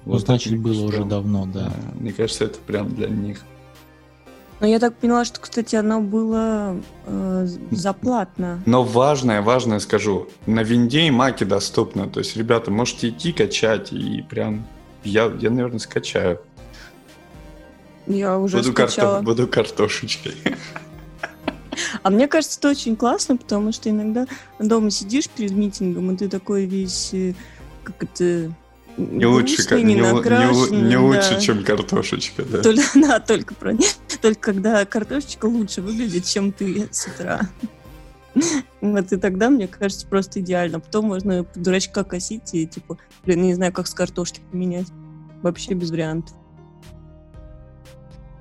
Ну, 0.04 0.12
вот 0.12 0.22
значит, 0.22 0.58
было 0.58 0.74
что, 0.74 0.84
уже 0.84 1.04
давно, 1.04 1.46
да. 1.46 1.68
да. 1.68 1.74
Мне 1.98 2.12
кажется, 2.12 2.44
это 2.44 2.58
прям 2.58 2.94
для 2.94 3.08
них. 3.08 3.40
Но 4.60 4.66
я 4.66 4.78
так 4.78 4.94
поняла, 4.94 5.24
что, 5.24 5.40
кстати, 5.40 5.76
оно 5.76 6.00
было 6.00 6.76
э, 7.06 7.48
заплатно. 7.70 8.62
Но 8.66 8.82
важное, 8.84 9.42
важное 9.42 9.78
скажу, 9.80 10.28
на 10.46 10.62
винде 10.62 11.02
и 11.02 11.10
маке 11.10 11.44
доступно. 11.44 12.08
То 12.08 12.20
есть, 12.20 12.36
ребята, 12.36 12.70
можете 12.70 13.08
идти 13.08 13.32
качать 13.32 13.92
и 13.92 14.22
прям... 14.22 14.66
Я, 15.02 15.30
я 15.38 15.50
наверное, 15.50 15.80
скачаю. 15.80 16.40
Я 18.06 18.38
уже 18.38 18.58
буду 18.58 18.72
скачала. 18.72 19.14
Карто, 19.14 19.24
буду 19.24 19.48
картошечкой. 19.48 20.34
А 22.02 22.10
мне 22.10 22.28
кажется, 22.28 22.58
это 22.58 22.70
очень 22.70 22.96
классно, 22.96 23.36
потому 23.36 23.72
что 23.72 23.90
иногда 23.90 24.26
дома 24.58 24.90
сидишь 24.90 25.28
перед 25.28 25.52
миттингом, 25.52 26.12
и 26.12 26.16
ты 26.16 26.28
такой 26.28 26.66
весь, 26.66 27.12
э, 27.12 27.34
как 27.82 28.04
это, 28.04 28.52
не 28.96 29.26
лучше, 29.26 29.64
как, 29.64 29.78
не, 29.78 29.94
не, 29.94 30.00
не, 30.00 30.82
не 30.82 30.96
лучше, 30.96 31.34
да. 31.34 31.40
чем 31.40 31.64
картошечка, 31.64 32.44
да. 32.44 32.62
Только, 32.62 32.82
да, 32.94 33.20
только, 33.20 33.54
про, 33.54 33.74
только 34.20 34.40
когда 34.40 34.84
картошечка 34.84 35.46
лучше 35.46 35.82
выглядит, 35.82 36.24
чем 36.24 36.52
ты 36.52 36.88
с 36.90 37.06
утра. 37.06 37.40
Вот 38.80 39.12
и 39.12 39.16
тогда, 39.16 39.48
мне 39.48 39.68
кажется, 39.68 40.06
просто 40.06 40.40
идеально. 40.40 40.80
Потом 40.80 41.06
можно 41.06 41.46
дурачка 41.54 42.02
косить 42.02 42.52
и, 42.52 42.66
типа, 42.66 42.98
блин, 43.24 43.42
не 43.42 43.54
знаю, 43.54 43.72
как 43.72 43.86
с 43.86 43.94
картошки 43.94 44.40
поменять. 44.50 44.88
Вообще 45.40 45.74
без 45.74 45.90
вариантов. 45.90 46.34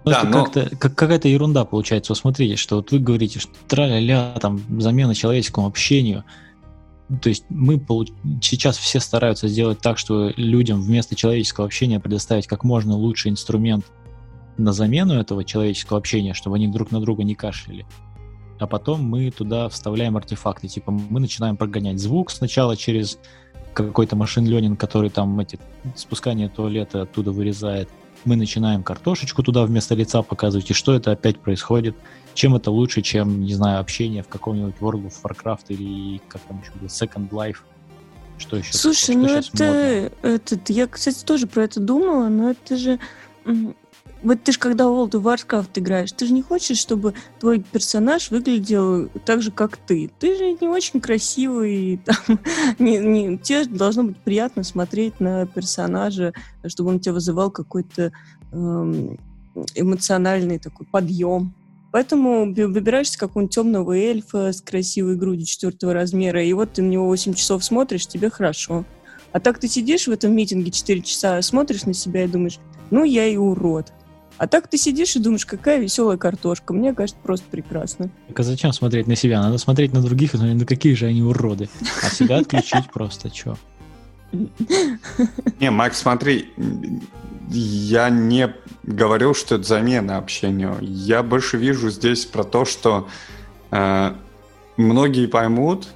Ну, 0.03 0.11
да, 0.11 0.23
но... 0.23 0.43
как-то, 0.43 0.75
как, 0.77 0.95
какая-то 0.95 1.27
ерунда 1.27 1.63
получается. 1.63 2.11
Вот 2.11 2.17
смотрите, 2.17 2.55
что 2.55 2.77
вот 2.77 2.91
вы 2.91 2.99
говорите, 2.99 3.39
что 3.39 3.51
траля-ля, 3.67 4.35
там, 4.41 4.61
замена 4.81 5.13
человеческому 5.13 5.67
общению– 5.67 6.23
то 7.21 7.29
есть 7.29 7.45
мы 7.49 7.79
получ... 7.79 8.11
сейчас 8.41 8.77
все 8.77 8.99
стараются 8.99 9.47
сделать 9.47 9.79
так, 9.79 9.97
что 9.97 10.31
людям 10.35 10.81
вместо 10.81 11.15
человеческого 11.15 11.65
общения 11.65 11.99
предоставить 11.99 12.47
как 12.47 12.63
можно 12.63 12.95
лучший 12.95 13.31
инструмент 13.31 13.85
на 14.57 14.71
замену 14.71 15.15
этого 15.15 15.43
человеческого 15.43 15.99
общения, 15.99 16.33
чтобы 16.33 16.55
они 16.55 16.67
друг 16.67 16.91
на 16.91 16.99
друга 16.99 17.23
не 17.23 17.35
кашляли. 17.35 17.85
а 18.59 18.67
потом 18.67 19.03
мы 19.03 19.29
туда 19.31 19.67
вставляем 19.69 20.15
артефакты. 20.15 20.67
Типа 20.67 20.91
мы 20.91 21.19
начинаем 21.19 21.57
прогонять 21.57 21.99
звук 21.99 22.31
сначала 22.31 22.77
через 22.77 23.19
какой-то 23.73 24.15
машин 24.15 24.45
ленинг, 24.45 24.79
который 24.79 25.09
там 25.09 25.39
эти 25.39 25.59
спускание 25.95 26.47
туалета 26.49 27.01
оттуда 27.01 27.31
вырезает. 27.31 27.89
Мы 28.25 28.35
начинаем 28.35 28.83
картошечку 28.83 29.43
туда 29.43 29.65
вместо 29.65 29.95
лица 29.95 30.21
показывать, 30.21 30.69
и 30.71 30.73
что 30.73 30.93
это 30.93 31.11
опять 31.11 31.39
происходит. 31.39 31.95
Чем 32.33 32.55
это 32.55 32.71
лучше, 32.71 33.01
чем, 33.01 33.41
не 33.41 33.53
знаю, 33.53 33.79
общение 33.79 34.23
в 34.23 34.27
каком-нибудь 34.27 34.75
World 34.79 35.05
of 35.05 35.13
Warcraft 35.23 35.65
или 35.69 36.21
как 36.27 36.41
там 36.41 36.61
еще 36.61 36.71
было, 36.79 36.87
Second 36.87 37.29
Life. 37.29 37.57
Что 38.37 38.57
еще? 38.57 38.73
Слушай, 38.73 39.15
такое? 39.15 39.21
ну 39.21 39.41
Что 39.41 39.63
это, 39.63 40.27
этот, 40.27 40.69
я, 40.69 40.87
кстати, 40.87 41.23
тоже 41.23 41.47
про 41.47 41.63
это 41.63 41.79
думала, 41.79 42.29
но 42.29 42.51
это 42.51 42.77
же 42.77 42.99
вот 44.23 44.43
ты 44.43 44.53
же 44.53 44.59
когда 44.59 44.87
в 44.87 44.91
World 44.91 45.11
of 45.11 45.23
Warcraft 45.23 45.69
играешь, 45.75 46.11
ты 46.11 46.25
же 46.25 46.33
не 46.33 46.41
хочешь, 46.41 46.77
чтобы 46.77 47.13
твой 47.39 47.59
персонаж 47.59 48.31
выглядел 48.31 49.09
так 49.25 49.41
же, 49.41 49.51
как 49.51 49.77
ты. 49.77 50.09
Ты 50.19 50.37
же 50.37 50.53
не 50.59 50.67
очень 50.67 51.01
красивый, 51.01 51.99
там, 52.05 52.39
не, 52.79 52.97
не, 52.97 53.37
тебе 53.37 53.65
должно 53.65 54.03
быть 54.03 54.17
приятно 54.17 54.63
смотреть 54.63 55.19
на 55.19 55.45
персонажа, 55.45 56.33
чтобы 56.67 56.91
он 56.91 56.99
тебя 56.99 57.13
вызывал 57.13 57.51
какой-то 57.51 58.11
эм, 58.51 59.19
эмоциональный 59.75 60.59
такой 60.59 60.87
подъем. 60.87 61.53
Поэтому 61.91 62.45
выбираешься 62.45 63.19
какого-нибудь 63.19 63.53
темного 63.53 63.91
эльфа 63.91 64.51
с 64.51 64.61
красивой 64.61 65.15
грудью 65.15 65.45
четвертого 65.45 65.93
размера, 65.93 66.43
и 66.43 66.51
вот 66.53 66.73
ты 66.73 66.81
на 66.81 66.89
него 66.89 67.05
8 67.05 67.35
часов 67.35 67.63
смотришь, 67.63 68.07
тебе 68.07 68.31
хорошо. 68.31 68.83
А 69.31 69.39
так 69.39 69.59
ты 69.59 69.67
сидишь 69.67 70.07
в 70.07 70.11
этом 70.11 70.35
митинге 70.35 70.71
4 70.71 71.01
часа, 71.01 71.41
смотришь 71.41 71.85
на 71.85 71.93
себя 71.93 72.23
и 72.23 72.27
думаешь, 72.27 72.59
ну 72.89 73.03
я 73.03 73.27
и 73.27 73.37
урод. 73.37 73.91
А 74.37 74.47
так 74.47 74.67
ты 74.67 74.77
сидишь 74.77 75.15
и 75.15 75.19
думаешь, 75.19 75.45
какая 75.45 75.79
веселая 75.79 76.17
картошка. 76.17 76.73
Мне 76.73 76.93
кажется, 76.93 77.21
просто 77.21 77.45
прекрасно. 77.49 78.09
Так 78.27 78.39
а 78.39 78.43
зачем 78.43 78.73
смотреть 78.73 79.07
на 79.07 79.15
себя? 79.15 79.41
Надо 79.41 79.57
смотреть 79.57 79.93
на 79.93 80.01
других 80.01 80.33
и 80.33 80.37
смотреть, 80.37 80.57
ну 80.57 80.65
какие 80.65 80.93
же 80.93 81.05
они 81.05 81.21
уроды. 81.21 81.69
А 82.01 82.09
себя 82.09 82.37
отключить 82.37 82.91
просто, 82.91 83.29
чё? 83.29 83.57
Не, 85.59 85.69
Макс, 85.69 85.99
смотри, 85.99 86.51
я 87.49 88.09
не 88.09 88.53
говорил, 88.81 89.35
что 89.35 89.55
это 89.55 89.63
замена 89.63 90.17
общению. 90.17 90.77
Я 90.81 91.21
больше 91.21 91.57
вижу 91.57 91.91
здесь 91.91 92.25
про 92.25 92.43
то, 92.43 92.65
что 92.65 93.07
э, 93.71 94.13
многие 94.77 95.27
поймут, 95.27 95.89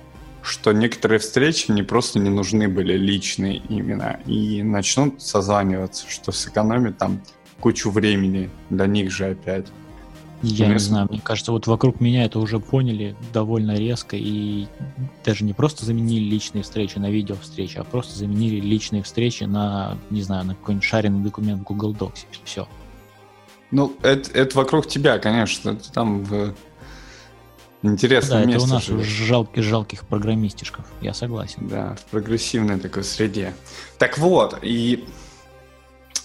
что 0.43 0.71
некоторые 0.71 1.19
встречи 1.19 1.71
не 1.71 1.84
просто 1.84 2.19
не 2.19 2.30
нужны 2.30 2.67
были 2.67 2.93
личные 2.93 3.58
именно, 3.58 4.19
и 4.26 4.63
начнут 4.63 5.21
созваниваться, 5.21 6.06
что 6.10 6.32
сэкономит 6.32 6.97
там 6.97 7.21
кучу 7.60 7.91
времени 7.91 8.50
для 8.70 8.88
них 8.88 9.12
же 9.12 9.26
опять. 9.32 9.67
Я 10.43 10.67
не 10.67 10.78
знаю, 10.78 11.08
мне 11.10 11.20
кажется, 11.20 11.52
вот 11.52 11.65
вокруг 11.65 12.00
меня 12.00 12.24
это 12.24 12.38
уже 12.38 12.60
поняли 12.60 13.15
довольно 13.34 13.76
резко 13.76 14.15
и 14.15 14.67
даже 15.26 15.43
не 15.43 15.54
просто 15.54 15.84
заменили 15.84 16.24
личные 16.24 16.63
встречи 16.63 17.00
на 17.00 17.10
видео 17.10 17.36
встречи, 17.41 17.78
а 17.78 17.84
просто 17.84 18.15
заменили 18.15 18.60
личные 18.60 19.02
встречи 19.02 19.46
на, 19.46 19.98
не 20.12 20.22
знаю, 20.22 20.46
на 20.46 20.54
какой-нибудь 20.54 20.86
шаренный 20.86 21.24
документ 21.24 21.62
в 21.62 21.63
Google 21.63 21.93
Docs. 21.93 22.26
Все. 22.43 22.67
Ну, 23.72 23.96
это, 24.04 24.32
это 24.32 24.58
вокруг 24.58 24.88
тебя, 24.88 25.17
конечно. 25.17 25.76
Ты 25.76 25.91
там 25.91 26.24
в 26.24 26.54
интересном 27.82 28.38
Да, 28.38 28.41
это 28.41 28.50
у 28.50 28.54
месте 28.54 28.74
нас 28.74 28.86
живешь. 28.86 29.06
жалких, 29.08 29.63
жалких 29.63 30.06
программистишков, 30.06 30.86
я 31.02 31.13
согласен. 31.15 31.67
Да, 31.67 31.96
в 31.96 32.06
прогрессивной 32.12 32.80
такой 32.80 33.04
среде. 33.04 33.54
Так 33.98 34.17
вот, 34.20 34.60
и... 34.62 35.04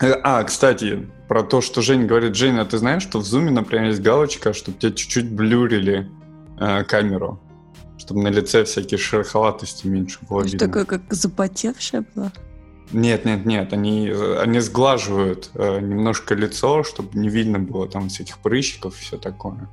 э, 0.02 0.20
А, 0.22 0.42
кстати, 0.44 1.08
про 1.28 1.42
то, 1.42 1.60
что 1.60 1.80
Женя 1.80 2.06
говорит. 2.06 2.34
Женя, 2.34 2.62
а 2.62 2.64
ты 2.64 2.78
знаешь, 2.78 3.02
что 3.02 3.18
в 3.18 3.24
зуме, 3.24 3.50
например, 3.50 3.86
есть 3.86 4.02
галочка, 4.02 4.52
чтобы 4.52 4.78
тебе 4.78 4.92
чуть-чуть 4.92 5.30
блюрили 5.30 6.10
э, 6.60 6.84
камеру? 6.84 7.40
Чтобы 7.96 8.22
на 8.22 8.28
лице 8.28 8.64
всякие 8.64 8.98
шероховатости 8.98 9.86
меньше 9.86 10.18
было 10.28 10.42
видно. 10.42 10.58
Такое, 10.58 10.84
как 10.84 11.02
запотевшая 11.10 12.04
была. 12.14 12.32
Нет, 12.92 13.24
нет, 13.24 13.46
нет, 13.46 13.72
они, 13.72 14.08
э, 14.08 14.40
они 14.40 14.60
сглаживают 14.60 15.50
э, 15.54 15.80
немножко 15.80 16.34
лицо, 16.34 16.82
чтобы 16.82 17.18
не 17.18 17.28
видно 17.28 17.58
было 17.58 17.88
там 17.88 18.08
всяких 18.08 18.38
прыщиков 18.38 18.94
и 19.00 19.02
все 19.02 19.16
такое. 19.16 19.68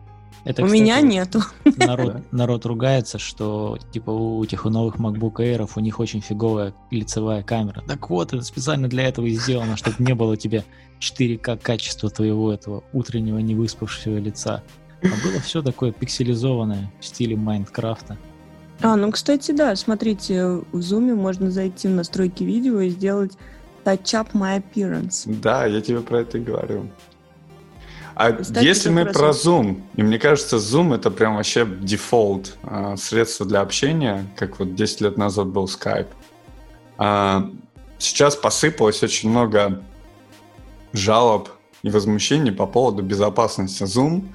Это, 0.45 0.63
У 0.63 0.65
кстати, 0.65 0.81
меня 0.81 1.01
нету. 1.01 1.41
Народ, 1.77 2.23
народ 2.31 2.65
ругается, 2.65 3.19
что 3.19 3.77
типа 3.91 4.09
у 4.11 4.43
этих 4.43 4.65
у 4.65 4.69
новых 4.69 4.95
MacBook 4.95 5.35
Air 5.35 5.69
у 5.75 5.79
них 5.79 5.99
очень 5.99 6.21
фиговая 6.21 6.73
лицевая 6.91 7.43
камера. 7.43 7.83
Так 7.87 8.09
вот, 8.09 8.33
это 8.33 8.43
специально 8.43 8.87
для 8.87 9.07
этого 9.07 9.25
и 9.25 9.31
сделано, 9.31 9.75
чтобы 9.77 9.97
не 9.99 10.13
было 10.13 10.37
тебе 10.37 10.63
4К 10.99 11.57
качества 11.57 12.09
твоего 12.09 12.51
этого 12.53 12.83
утреннего 12.93 13.37
невыспавшегося 13.39 14.19
лица. 14.19 14.63
А 15.01 15.07
было 15.25 15.39
все 15.41 15.61
такое 15.61 15.91
пикселизованное 15.91 16.91
в 16.99 17.05
стиле 17.05 17.35
Майнкрафта. 17.35 18.17
А, 18.81 18.95
ну, 18.95 19.11
кстати, 19.11 19.51
да, 19.51 19.75
смотрите, 19.75 20.45
в 20.45 20.77
Zoom 20.77 21.15
можно 21.15 21.51
зайти 21.51 21.87
в 21.87 21.91
настройки 21.91 22.43
видео 22.43 22.79
и 22.79 22.89
сделать 22.89 23.33
touch 23.83 24.13
up 24.13 24.27
my 24.33 24.61
appearance. 24.61 25.25
Да, 25.41 25.65
я 25.65 25.81
тебе 25.81 25.99
про 26.01 26.21
это 26.21 26.37
и 26.37 26.41
говорю. 26.41 26.89
А 28.19 28.33
Кстати, 28.33 28.65
если 28.65 28.89
мы 28.89 29.05
про 29.05 29.29
Zoom, 29.29 29.81
и 29.95 30.03
мне 30.03 30.19
кажется, 30.19 30.57
Zoom 30.57 30.93
это 30.93 31.09
прям 31.09 31.37
вообще 31.37 31.65
дефолт 31.65 32.57
а, 32.63 32.97
средство 32.97 33.45
для 33.45 33.61
общения, 33.61 34.25
как 34.35 34.59
вот 34.59 34.75
10 34.75 34.99
лет 34.99 35.17
назад 35.17 35.47
был 35.47 35.67
Skype. 35.67 36.09
А, 36.97 37.49
сейчас 37.97 38.35
посыпалось 38.35 39.01
очень 39.03 39.29
много 39.29 39.81
жалоб 40.91 41.47
и 41.81 41.89
возмущений 41.89 42.51
по 42.51 42.67
поводу 42.67 43.03
безопасности 43.03 43.83
Zoom. 43.83 44.27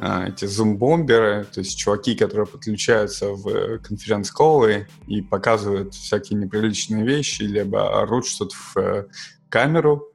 А, 0.00 0.26
эти 0.26 0.46
Zoom-бомберы, 0.46 1.44
то 1.44 1.60
есть 1.60 1.78
чуваки, 1.78 2.16
которые 2.16 2.48
подключаются 2.48 3.28
в 3.28 3.78
конференц-коллы 3.78 4.88
и 5.06 5.22
показывают 5.22 5.94
всякие 5.94 6.36
неприличные 6.40 7.04
вещи, 7.04 7.42
либо 7.42 8.02
орут 8.02 8.26
что-то 8.26 8.56
в 8.56 8.76
э, 8.76 9.06
камеру, 9.48 10.13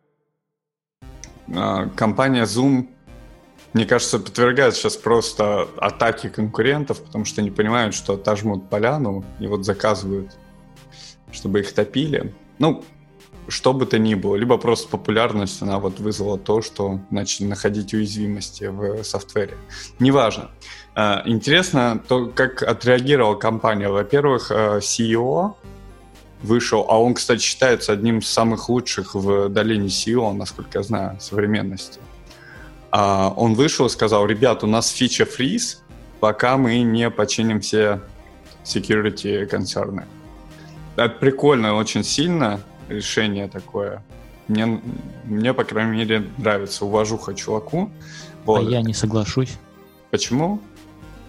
компания 1.96 2.44
Zoom, 2.44 2.88
мне 3.74 3.86
кажется, 3.86 4.20
подвергает 4.20 4.76
сейчас 4.76 4.98
просто 4.98 5.68
атаке 5.78 6.30
конкурентов, 6.30 7.02
потому 7.04 7.26
что 7.26 7.42
они 7.42 7.52
понимают, 7.52 7.94
что 7.94 8.14
отожмут 8.14 8.70
поляну 8.70 9.24
и 9.40 9.48
вот 9.48 9.66
заказывают, 9.66 10.38
чтобы 11.32 11.60
их 11.60 11.74
топили. 11.74 12.34
Ну, 12.58 12.84
что 13.50 13.74
бы 13.74 13.86
то 13.86 14.00
ни 14.00 14.16
было. 14.16 14.36
Либо 14.36 14.58
просто 14.58 14.90
популярность, 14.90 15.62
она 15.62 15.80
вот 15.80 16.00
вызвала 16.00 16.38
то, 16.38 16.62
что 16.62 17.00
начали 17.10 17.48
находить 17.48 17.94
уязвимости 17.94 18.66
в 18.66 19.04
софтвере. 19.04 19.58
Неважно. 20.00 20.52
А, 20.96 21.24
Интересно 21.26 22.02
то, 22.08 22.28
как 22.28 22.64
отреагировала 22.64 23.36
компания. 23.36 23.90
Во-первых, 23.90 24.52
э, 24.52 24.80
CEO 24.80 25.56
вышел, 26.42 26.86
а 26.88 27.02
он, 27.02 27.14
кстати, 27.14 27.42
считается 27.42 27.92
одним 27.94 28.20
из 28.20 28.30
самых 28.30 28.70
лучших 28.70 29.16
в 29.16 29.50
долине 29.50 29.88
SEO, 29.88 30.34
насколько 30.34 30.80
я 30.80 30.84
знаю, 30.84 31.18
современности. 31.20 32.00
А, 32.92 33.34
он 33.36 33.54
вышел 33.54 33.86
и 33.86 33.90
сказал, 33.90 34.26
ребят, 34.26 34.64
у 34.64 34.68
нас 34.68 34.90
фича 34.90 35.26
фриз, 35.26 35.82
пока 36.20 36.58
мы 36.58 36.80
не 36.82 37.10
починим 37.10 37.62
все 37.62 38.02
security 38.64 39.46
концерны. 39.46 40.06
Это 40.96 41.16
прикольно, 41.16 41.76
очень 41.76 42.04
сильно 42.04 42.62
решение 42.90 43.48
такое. 43.48 44.04
Мне, 44.48 44.82
мне, 45.26 45.54
по 45.54 45.64
крайней 45.64 45.98
мере, 45.98 46.28
нравится. 46.38 46.86
Уважуха 46.86 47.36
чуваку. 47.36 47.92
Вот. 48.46 48.68
А 48.68 48.70
я 48.70 48.82
не 48.82 48.94
соглашусь. 48.94 49.58
Почему? 50.10 50.60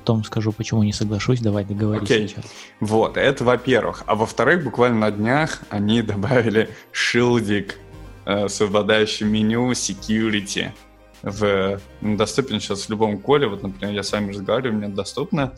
Том 0.05 0.25
скажу, 0.25 0.53
почему 0.53 0.83
не 0.83 0.93
соглашусь. 0.93 1.41
Давай 1.41 1.65
договорись 1.65 2.05
Окей. 2.11 2.29
сейчас. 2.29 2.45
Вот, 2.81 3.17
это 3.17 3.45
во-первых. 3.45 4.03
А 4.07 4.15
во-вторых, 4.15 4.65
буквально 4.65 4.99
на 4.99 5.11
днях 5.11 5.63
они 5.71 6.03
добавили 6.03 6.71
шилдик, 6.93 7.79
э, 8.25 8.47
меню 8.47 9.73
security. 9.73 10.71
В, 11.23 11.81
ну, 12.01 12.17
доступен 12.17 12.61
сейчас 12.61 12.87
в 12.87 12.91
любом 12.91 13.19
коле. 13.19 13.47
Вот, 13.47 13.63
например, 13.63 13.95
я 13.95 14.03
с 14.03 14.13
вами 14.13 14.33
разговариваю, 14.33 14.79
мне 14.79 14.89
доступно. 14.89 15.53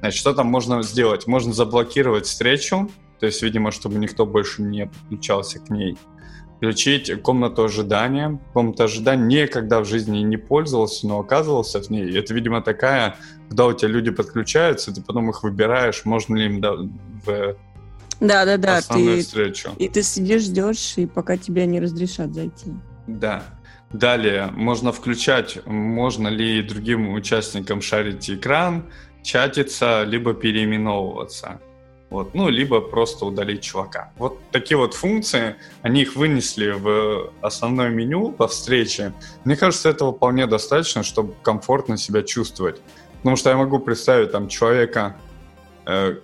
Значит, 0.00 0.18
что 0.18 0.32
там 0.32 0.46
можно 0.46 0.82
сделать? 0.82 1.26
Можно 1.26 1.52
заблокировать 1.52 2.26
встречу, 2.26 2.90
то 3.20 3.26
есть, 3.26 3.42
видимо, 3.42 3.70
чтобы 3.70 3.98
никто 3.98 4.26
больше 4.26 4.62
не 4.62 4.86
подключался 4.86 5.60
к 5.60 5.70
ней. 5.70 5.96
Включить 6.62 7.10
комнату 7.22 7.64
ожидания. 7.64 8.38
Комната 8.52 8.84
ожидания 8.84 9.42
никогда 9.42 9.80
в 9.80 9.84
жизни 9.84 10.18
не 10.18 10.36
пользовался, 10.36 11.08
но 11.08 11.18
оказывался 11.18 11.82
в 11.82 11.90
ней. 11.90 12.16
Это, 12.16 12.32
видимо, 12.34 12.62
такая, 12.62 13.16
когда 13.48 13.66
у 13.66 13.72
тебя 13.72 13.88
люди 13.88 14.12
подключаются, 14.12 14.94
ты 14.94 15.02
потом 15.02 15.28
их 15.28 15.42
выбираешь, 15.42 16.04
можно 16.04 16.36
ли 16.36 16.46
им 16.46 16.60
да- 16.60 16.76
в 17.26 17.56
Да-да-да, 18.20 18.76
основную 18.76 19.16
ты... 19.16 19.22
встречу. 19.24 19.70
И 19.76 19.88
ты 19.88 20.04
сидишь, 20.04 20.42
ждешь, 20.42 20.94
и 20.98 21.06
пока 21.06 21.36
тебя 21.36 21.66
не 21.66 21.80
разрешат 21.80 22.32
зайти. 22.32 22.70
Да. 23.08 23.42
Далее, 23.90 24.48
можно 24.52 24.92
включать, 24.92 25.66
можно 25.66 26.28
ли 26.28 26.62
другим 26.62 27.12
участникам 27.12 27.82
шарить 27.82 28.30
экран, 28.30 28.84
чатиться, 29.24 30.04
либо 30.04 30.32
переименовываться. 30.32 31.60
Вот. 32.12 32.34
Ну, 32.34 32.50
либо 32.50 32.82
просто 32.82 33.24
удалить 33.24 33.62
чувака. 33.62 34.12
Вот 34.18 34.38
такие 34.50 34.76
вот 34.76 34.92
функции, 34.92 35.56
они 35.80 36.02
их 36.02 36.14
вынесли 36.14 36.72
в 36.72 37.32
основное 37.40 37.88
меню 37.88 38.32
по 38.32 38.48
встрече. 38.48 39.14
Мне 39.44 39.56
кажется, 39.56 39.88
этого 39.88 40.12
вполне 40.12 40.46
достаточно, 40.46 41.04
чтобы 41.04 41.32
комфортно 41.42 41.96
себя 41.96 42.22
чувствовать. 42.22 42.82
Потому 43.16 43.36
что 43.36 43.48
я 43.48 43.56
могу 43.56 43.78
представить 43.78 44.30
там 44.30 44.48
человека, 44.48 45.16
э, 45.86 46.16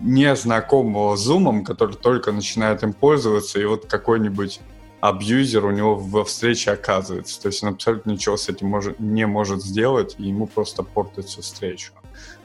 незнакомого 0.00 1.14
с 1.14 1.30
Zoom, 1.30 1.62
который 1.62 1.94
только 1.94 2.32
начинает 2.32 2.82
им 2.82 2.92
пользоваться, 2.92 3.60
и 3.60 3.64
вот 3.64 3.86
какой-нибудь 3.86 4.60
абьюзер 5.00 5.64
у 5.64 5.70
него 5.70 5.94
во 5.94 6.24
встрече 6.24 6.72
оказывается. 6.72 7.40
То 7.40 7.46
есть 7.46 7.62
он 7.62 7.74
абсолютно 7.74 8.10
ничего 8.10 8.36
с 8.36 8.48
этим 8.48 8.66
может, 8.66 8.98
не 8.98 9.24
может 9.24 9.62
сделать, 9.62 10.16
и 10.18 10.24
ему 10.24 10.48
просто 10.48 10.82
портит 10.82 11.26
всю 11.26 11.42
встречу. 11.42 11.92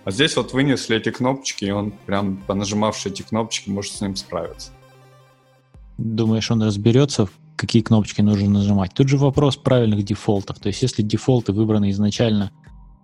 А 0.06 0.12
здесь 0.12 0.36
вот 0.36 0.54
вынесли 0.54 0.98
эти 0.98 1.12
кнопочки, 1.12 1.66
и 1.66 1.72
он 1.72 1.92
прям, 1.92 2.38
понажимавший 2.46 3.12
эти 3.12 3.22
кнопочки, 3.22 3.70
может 3.70 3.94
с 3.94 4.02
ним 4.02 4.16
справиться. 4.16 4.72
Думаешь, 5.98 6.52
он 6.52 6.62
разберется, 6.62 7.30
какие 7.56 7.82
кнопочки 7.82 8.22
нужно 8.22 8.50
нажимать? 8.50 8.94
Тут 8.94 9.08
же 9.08 9.18
вопрос 9.18 9.56
правильных 9.56 10.04
дефолтов. 10.04 10.60
То 10.60 10.68
есть 10.68 10.82
если 10.82 11.04
дефолты 11.04 11.54
выбраны 11.54 11.92
изначально 11.92 12.52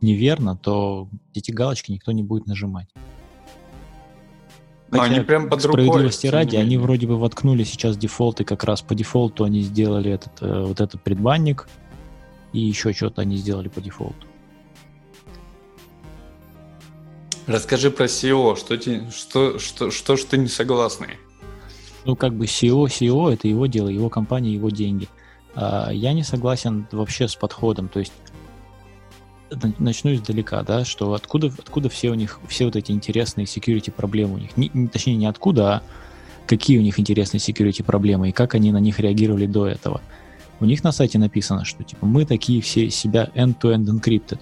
неверно, 0.01 0.57
то 0.57 1.07
эти 1.33 1.51
галочки 1.51 1.91
никто 1.91 2.11
не 2.11 2.23
будет 2.23 2.47
нажимать. 2.47 2.87
Но 4.91 5.01
они 5.01 5.19
прям 5.21 5.49
под 5.49 5.63
рукой. 5.65 5.83
Справедливости 5.83 6.27
ради, 6.27 6.55
они 6.55 6.77
вроде 6.77 7.07
бы 7.07 7.17
воткнули 7.17 7.63
сейчас 7.63 7.95
дефолты, 7.95 8.43
как 8.43 8.63
раз 8.63 8.81
по 8.81 8.95
дефолту 8.95 9.43
они 9.43 9.61
сделали 9.61 10.11
этот, 10.11 10.41
э, 10.41 10.63
вот 10.65 10.81
этот 10.81 11.03
предбанник, 11.03 11.69
и 12.53 12.59
еще 12.59 12.91
что-то 12.91 13.21
они 13.21 13.37
сделали 13.37 13.67
по 13.67 13.81
дефолту. 13.81 14.25
Расскажи 17.49 17.89
про 17.89 18.05
SEO, 18.05 18.55
что, 18.55 18.77
те, 18.77 19.09
что, 19.09 19.57
что, 19.57 19.89
что 19.89 20.15
ж 20.15 20.23
ты 20.23 20.37
не 20.37 20.47
согласный? 20.47 21.17
Ну, 22.05 22.15
как 22.15 22.35
бы 22.35 22.45
SEO, 22.45 22.85
SEO 22.85 23.33
это 23.33 23.47
его 23.47 23.65
дело, 23.65 23.87
его 23.87 24.07
компания, 24.07 24.53
его 24.53 24.69
деньги. 24.69 25.07
А 25.55 25.89
я 25.89 26.13
не 26.13 26.21
согласен 26.21 26.85
вообще 26.91 27.27
с 27.27 27.35
подходом. 27.35 27.89
То 27.89 28.01
есть 28.01 28.13
начну 29.79 30.13
издалека, 30.13 30.61
да, 30.61 30.85
что 30.85 31.13
откуда, 31.13 31.51
откуда 31.57 31.89
все 31.89 32.11
у 32.11 32.13
них, 32.13 32.39
все 32.47 32.65
вот 32.65 32.75
эти 32.75 32.91
интересные 32.91 33.45
security 33.45 33.91
проблемы 33.91 34.35
у 34.35 34.37
них. 34.37 34.55
Не, 34.55 34.87
точнее, 34.87 35.15
не 35.15 35.25
откуда, 35.25 35.73
а 35.73 35.83
какие 36.45 36.77
у 36.77 36.81
них 36.81 36.99
интересные 36.99 37.39
security 37.39 37.83
проблемы 37.83 38.29
и 38.29 38.31
как 38.31 38.53
они 38.53 38.71
на 38.71 38.79
них 38.79 38.99
реагировали 38.99 39.47
до 39.47 39.65
этого. 39.65 40.01
У 40.59 40.65
них 40.65 40.83
на 40.83 40.91
сайте 40.91 41.17
написано, 41.17 41.65
что 41.65 41.83
типа 41.83 42.05
мы 42.05 42.25
такие 42.25 42.61
все 42.61 42.91
себя 42.91 43.31
end-to-end 43.33 43.85
encrypted. 43.85 44.39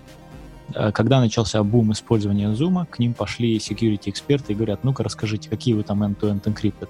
А 0.75 0.91
когда 0.91 1.19
начался 1.19 1.63
бум 1.63 1.91
использования 1.91 2.47
Zoom, 2.49 2.85
к 2.85 2.99
ним 2.99 3.13
пошли 3.13 3.57
security 3.57 4.09
эксперты 4.09 4.53
и 4.53 4.55
говорят, 4.55 4.83
ну-ка 4.83 5.03
расскажите, 5.03 5.49
какие 5.49 5.73
вы 5.73 5.83
там 5.83 6.03
end-to-end 6.03 6.43
encrypted. 6.43 6.89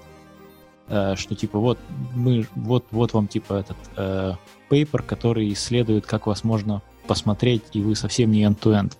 А, 0.88 1.16
что 1.16 1.34
типа 1.34 1.58
вот 1.58 1.78
мы 2.14 2.46
вот 2.54 2.86
вот 2.90 3.12
вам 3.12 3.28
типа 3.28 3.54
этот 3.54 3.76
э, 3.96 4.34
paper, 4.70 5.02
который 5.02 5.52
исследует, 5.52 6.06
как 6.06 6.26
вас 6.26 6.44
можно 6.44 6.82
посмотреть, 7.06 7.62
и 7.72 7.80
вы 7.80 7.94
совсем 7.94 8.30
не 8.30 8.44
end-to-end. 8.44 8.92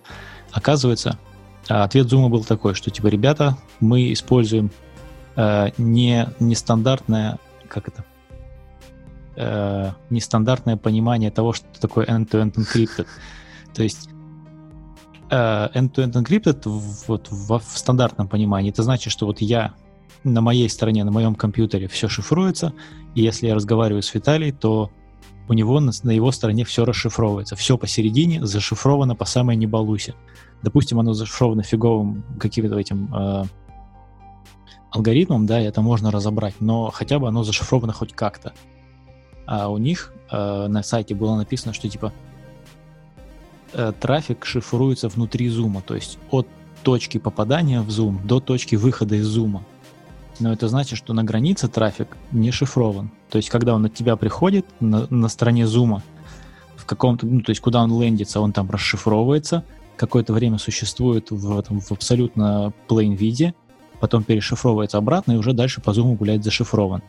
Оказывается, 0.51 1.17
а, 1.69 1.83
ответ 1.83 2.07
Zoom 2.07 2.29
был 2.29 2.43
такой, 2.43 2.73
что 2.73 2.89
типа, 2.89 3.07
ребята, 3.07 3.57
мы 3.79 4.11
используем 4.11 4.71
э, 5.35 5.69
не 5.77 6.27
нестандартное, 6.39 7.37
как 7.67 7.87
это, 7.87 8.03
э, 9.35 9.91
нестандартное 10.09 10.77
понимание 10.77 11.31
того, 11.31 11.53
что 11.53 11.65
такое 11.79 12.05
end-to-end 12.05 12.55
encrypted. 12.55 13.07
То 13.75 13.83
есть 13.83 14.09
э, 14.09 14.18
end-to-end 15.29 16.13
encrypted 16.13 16.61
вот 17.07 17.27
в, 17.29 17.59
в 17.59 17.77
стандартном 17.77 18.27
понимании, 18.27 18.71
это 18.71 18.83
значит, 18.83 19.11
что 19.13 19.25
вот 19.25 19.41
я 19.41 19.73
на 20.23 20.41
моей 20.41 20.69
стороне, 20.69 21.03
на 21.03 21.11
моем 21.11 21.35
компьютере 21.35 21.87
все 21.87 22.07
шифруется, 22.07 22.73
и 23.15 23.21
если 23.21 23.47
я 23.47 23.55
разговариваю 23.55 24.01
с 24.01 24.13
Виталией, 24.13 24.51
то 24.51 24.91
у 25.47 25.53
него 25.53 25.79
на, 25.79 25.91
на 26.03 26.11
его 26.11 26.31
стороне 26.31 26.63
все 26.63 26.85
расшифровывается. 26.85 27.55
Все 27.55 27.77
посередине 27.77 28.45
зашифровано 28.45 29.15
по 29.15 29.25
самой 29.25 29.55
небалусе. 29.55 30.13
Допустим, 30.61 30.99
оно 30.99 31.13
зашифровано 31.13 31.63
фиговым 31.63 32.23
каким-то 32.39 32.77
этим 32.77 33.13
э, 33.13 33.43
алгоритмом, 34.91 35.47
да, 35.47 35.59
это 35.59 35.81
можно 35.81 36.11
разобрать, 36.11 36.55
но 36.59 36.91
хотя 36.91 37.17
бы 37.17 37.27
оно 37.27 37.43
зашифровано 37.43 37.93
хоть 37.93 38.13
как-то. 38.13 38.53
А 39.47 39.69
у 39.69 39.77
них 39.79 40.13
э, 40.31 40.67
на 40.67 40.83
сайте 40.83 41.15
было 41.15 41.35
написано, 41.35 41.73
что 41.73 41.89
типа 41.89 42.13
э, 43.73 43.93
трафик 43.99 44.45
шифруется 44.45 45.09
внутри 45.09 45.49
зума, 45.49 45.81
то 45.81 45.95
есть 45.95 46.17
от 46.31 46.47
точки 46.83 47.17
попадания 47.17 47.81
в 47.81 47.89
зум 47.89 48.21
до 48.23 48.39
точки 48.39 48.75
выхода 48.75 49.15
из 49.15 49.25
зума 49.25 49.63
но 50.39 50.53
это 50.53 50.67
значит, 50.67 50.97
что 50.97 51.13
на 51.13 51.23
границе 51.23 51.67
трафик 51.67 52.17
не 52.31 52.51
шифрован. 52.51 53.11
То 53.29 53.37
есть, 53.37 53.49
когда 53.49 53.75
он 53.75 53.85
от 53.85 53.93
тебя 53.93 54.15
приходит 54.15 54.65
на, 54.79 55.07
на 55.09 55.27
стороне 55.27 55.67
зума, 55.67 56.01
в 56.75 56.85
каком-то, 56.85 57.25
ну, 57.25 57.41
то 57.41 57.51
есть, 57.51 57.61
куда 57.61 57.83
он 57.83 58.01
лендится, 58.01 58.39
он 58.39 58.53
там 58.53 58.69
расшифровывается, 58.69 59.63
какое-то 59.97 60.33
время 60.33 60.57
существует 60.57 61.29
в, 61.29 61.59
этом, 61.59 61.81
в 61.81 61.91
абсолютно 61.91 62.73
plain 62.87 63.15
виде, 63.15 63.53
потом 63.99 64.23
перешифровывается 64.23 64.97
обратно 64.97 65.33
и 65.33 65.35
уже 65.35 65.53
дальше 65.53 65.81
по 65.81 65.93
зуму 65.93 66.15
гуляет 66.15 66.43
зашифрован. 66.43 67.03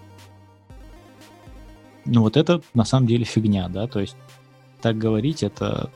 Ну 2.04 2.22
вот 2.22 2.36
это 2.36 2.62
на 2.74 2.84
самом 2.84 3.06
деле 3.06 3.24
фигня, 3.24 3.68
да, 3.68 3.86
то 3.86 4.00
есть 4.00 4.16
так 4.80 4.98
говорить 4.98 5.42
это, 5.42 5.90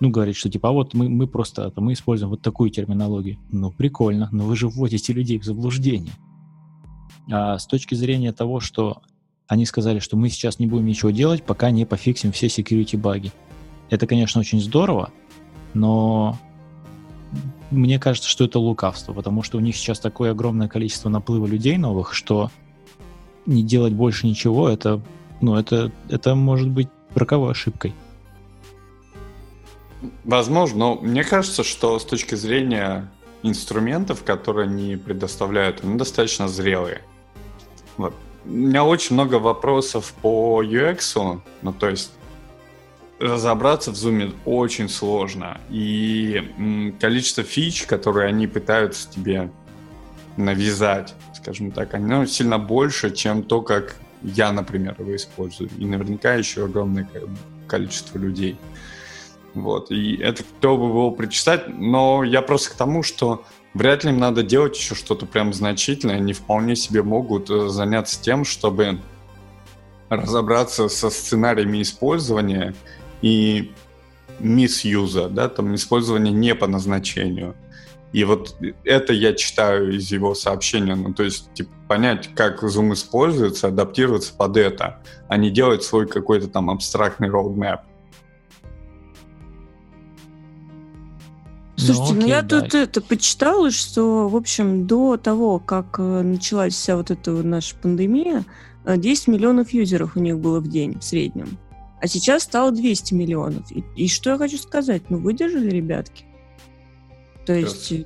ну 0.00 0.10
говорить, 0.10 0.36
что 0.36 0.50
типа, 0.50 0.68
а 0.68 0.72
вот 0.72 0.94
мы, 0.94 1.08
мы 1.08 1.26
просто, 1.26 1.66
это, 1.66 1.80
мы 1.80 1.92
используем 1.92 2.30
вот 2.30 2.42
такую 2.42 2.70
терминологию. 2.70 3.38
Ну 3.50 3.70
прикольно, 3.70 4.28
но 4.32 4.44
вы 4.44 4.56
же 4.56 4.68
вводите 4.68 5.12
людей 5.12 5.38
в 5.38 5.44
заблуждение. 5.44 6.12
А 7.30 7.58
с 7.58 7.66
точки 7.66 7.94
зрения 7.94 8.32
того, 8.32 8.60
что 8.60 9.02
они 9.46 9.64
сказали, 9.66 9.98
что 9.98 10.16
мы 10.16 10.28
сейчас 10.28 10.58
не 10.58 10.66
будем 10.66 10.86
ничего 10.86 11.10
делать, 11.10 11.42
пока 11.42 11.70
не 11.70 11.84
пофиксим 11.84 12.32
все 12.32 12.46
security 12.46 12.98
баги. 12.98 13.32
Это, 13.90 14.06
конечно, 14.06 14.40
очень 14.40 14.60
здорово, 14.60 15.10
но 15.74 16.38
мне 17.70 17.98
кажется, 17.98 18.28
что 18.28 18.44
это 18.44 18.58
лукавство, 18.58 19.12
потому 19.12 19.42
что 19.42 19.58
у 19.58 19.60
них 19.60 19.76
сейчас 19.76 20.00
такое 20.00 20.32
огромное 20.32 20.68
количество 20.68 21.08
наплыва 21.08 21.46
людей 21.46 21.76
новых, 21.76 22.14
что 22.14 22.50
не 23.46 23.62
делать 23.62 23.94
больше 23.94 24.26
ничего, 24.26 24.68
это, 24.68 25.00
ну, 25.40 25.54
это, 25.54 25.90
это 26.08 26.34
может 26.34 26.68
быть 26.68 26.88
роковой 27.14 27.52
ошибкой. 27.52 27.94
Возможно, 30.24 30.78
но 30.78 30.94
мне 30.96 31.24
кажется, 31.24 31.64
что 31.64 31.98
с 31.98 32.04
точки 32.04 32.34
зрения 32.34 33.10
инструментов, 33.42 34.24
которые 34.24 34.64
они 34.64 34.96
предоставляют, 34.96 35.84
они 35.84 35.96
достаточно 35.96 36.48
зрелые. 36.48 37.02
Вот. 37.96 38.14
У 38.44 38.50
меня 38.50 38.84
очень 38.84 39.14
много 39.14 39.36
вопросов 39.36 40.14
по 40.22 40.62
UX, 40.62 41.40
ну 41.62 41.72
то 41.72 41.88
есть 41.88 42.12
разобраться 43.18 43.90
в 43.90 43.94
Zoom 43.94 44.34
очень 44.44 44.88
сложно. 44.88 45.60
И 45.70 46.94
количество 47.00 47.42
фич, 47.42 47.84
которые 47.86 48.28
они 48.28 48.46
пытаются 48.46 49.10
тебе 49.10 49.50
навязать, 50.36 51.14
скажем 51.34 51.72
так, 51.72 51.94
оно 51.94 52.26
сильно 52.26 52.58
больше, 52.58 53.10
чем 53.10 53.42
то, 53.42 53.60
как 53.60 53.96
я, 54.22 54.52
например, 54.52 54.94
его 54.98 55.16
использую. 55.16 55.68
И 55.78 55.84
наверняка 55.84 56.34
еще 56.34 56.64
огромное 56.64 57.08
количество 57.66 58.18
людей. 58.18 58.56
Вот. 59.54 59.90
И 59.90 60.16
это 60.16 60.42
кто 60.42 60.76
бы 60.76 60.92
было 60.92 61.10
причитать, 61.10 61.68
но 61.68 62.24
я 62.24 62.42
просто 62.42 62.70
к 62.70 62.74
тому, 62.74 63.02
что 63.02 63.44
вряд 63.74 64.04
ли 64.04 64.10
им 64.10 64.18
надо 64.18 64.42
делать 64.42 64.76
еще 64.76 64.94
что-то 64.94 65.26
прям 65.26 65.52
значительное. 65.52 66.16
Они 66.16 66.32
вполне 66.32 66.76
себе 66.76 67.02
могут 67.02 67.50
э, 67.50 67.68
заняться 67.68 68.22
тем, 68.22 68.44
чтобы 68.44 68.98
разобраться 70.08 70.88
со 70.88 71.10
сценариями 71.10 71.82
использования 71.82 72.74
и 73.20 73.72
мисюза, 74.38 75.28
да, 75.28 75.48
там 75.48 75.74
использование 75.74 76.32
не 76.32 76.54
по 76.54 76.66
назначению. 76.66 77.54
И 78.12 78.24
вот 78.24 78.56
это 78.84 79.12
я 79.12 79.34
читаю 79.34 79.94
из 79.94 80.10
его 80.10 80.34
сообщения, 80.34 80.94
ну, 80.94 81.12
то 81.12 81.24
есть, 81.24 81.52
типа, 81.52 81.70
понять, 81.88 82.30
как 82.34 82.62
Zoom 82.62 82.94
используется, 82.94 83.68
адаптироваться 83.68 84.32
под 84.34 84.56
это, 84.56 85.02
а 85.28 85.36
не 85.36 85.50
делать 85.50 85.82
свой 85.82 86.06
какой-то 86.06 86.48
там 86.48 86.70
абстрактный 86.70 87.28
roadmap. 87.28 87.80
Слушайте, 91.78 92.14
ну, 92.14 92.20
ну 92.22 92.26
я 92.26 92.42
да. 92.42 92.60
тут 92.60 92.74
это 92.74 93.00
почитала, 93.00 93.70
что, 93.70 94.28
в 94.28 94.34
общем, 94.34 94.86
до 94.86 95.16
того, 95.16 95.60
как 95.60 95.98
э, 96.00 96.22
началась 96.22 96.74
вся 96.74 96.96
вот 96.96 97.12
эта 97.12 97.30
наша 97.30 97.76
пандемия, 97.76 98.44
10 98.84 99.28
э, 99.28 99.30
миллионов 99.30 99.72
юзеров 99.72 100.16
у 100.16 100.20
них 100.20 100.38
было 100.38 100.58
в 100.58 100.68
день 100.68 100.98
в 100.98 101.04
среднем. 101.04 101.56
А 102.00 102.08
сейчас 102.08 102.42
стало 102.42 102.72
200 102.72 103.14
миллионов. 103.14 103.70
И, 103.70 103.84
и 103.96 104.08
что 104.08 104.30
я 104.30 104.38
хочу 104.38 104.58
сказать? 104.58 105.02
Ну, 105.08 105.18
выдержали, 105.18 105.70
ребятки. 105.70 106.24
То 107.46 107.54
есть, 107.54 107.92
э, 107.92 108.04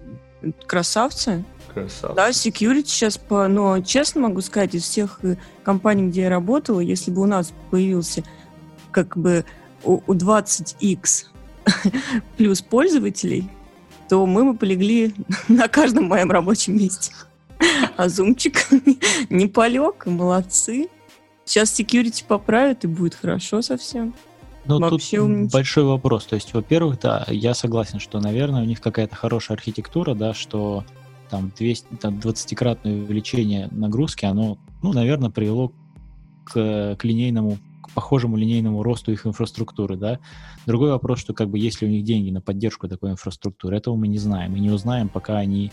красавцы. 0.66 1.42
Красавцы. 1.72 2.14
Да, 2.14 2.28
security 2.28 2.86
сейчас 2.86 3.16
по... 3.16 3.48
Но 3.48 3.80
честно 3.80 4.20
могу 4.20 4.42
сказать, 4.42 4.74
из 4.74 4.82
всех 4.82 5.20
компаний, 5.64 6.08
где 6.08 6.22
я 6.22 6.30
работала, 6.30 6.80
если 6.80 7.10
бы 7.10 7.22
у 7.22 7.26
нас 7.26 7.54
появился 7.70 8.22
как 8.90 9.16
бы 9.16 9.46
у, 9.82 10.02
у 10.06 10.14
20x 10.14 11.24
плюс 12.36 12.60
пользователей, 12.60 13.50
то 14.12 14.26
мы 14.26 14.44
бы 14.44 14.54
полегли 14.54 15.14
на 15.48 15.68
каждом 15.68 16.04
моем 16.04 16.30
рабочем 16.30 16.76
месте. 16.76 17.14
А 17.96 18.10
зумчик 18.10 18.58
не 19.30 19.46
полег, 19.46 20.04
молодцы. 20.04 20.88
Сейчас 21.46 21.80
security 21.80 22.22
поправят, 22.28 22.84
и 22.84 22.88
будет 22.88 23.14
хорошо 23.14 23.62
совсем. 23.62 24.12
Ну, 24.66 24.80
Вообще 24.80 25.16
тут 25.16 25.50
большой 25.50 25.84
вопрос. 25.84 26.26
То 26.26 26.34
есть, 26.34 26.52
во-первых, 26.52 27.00
да, 27.00 27.24
я 27.28 27.54
согласен, 27.54 28.00
что, 28.00 28.20
наверное, 28.20 28.60
у 28.60 28.66
них 28.66 28.82
какая-то 28.82 29.16
хорошая 29.16 29.56
архитектура, 29.56 30.14
да, 30.14 30.34
что 30.34 30.84
там 31.30 31.50
200, 31.56 31.94
там 31.98 32.18
20-кратное 32.18 33.04
увеличение 33.04 33.68
нагрузки, 33.70 34.26
оно, 34.26 34.58
ну, 34.82 34.92
наверное, 34.92 35.30
привело 35.30 35.72
к, 36.44 36.96
к 36.96 37.04
линейному, 37.04 37.56
похожему 37.94 38.36
линейному 38.36 38.82
росту 38.82 39.12
их 39.12 39.26
инфраструктуры, 39.26 39.96
да. 39.96 40.18
Другой 40.66 40.90
вопрос, 40.90 41.18
что 41.18 41.34
как 41.34 41.48
бы 41.48 41.58
есть 41.58 41.80
ли 41.82 41.88
у 41.88 41.90
них 41.90 42.04
деньги 42.04 42.30
на 42.30 42.40
поддержку 42.40 42.88
такой 42.88 43.10
инфраструктуры, 43.10 43.76
этого 43.76 43.96
мы 43.96 44.08
не 44.08 44.18
знаем. 44.18 44.56
И 44.56 44.60
не 44.60 44.70
узнаем, 44.70 45.08
пока 45.08 45.38
они, 45.38 45.72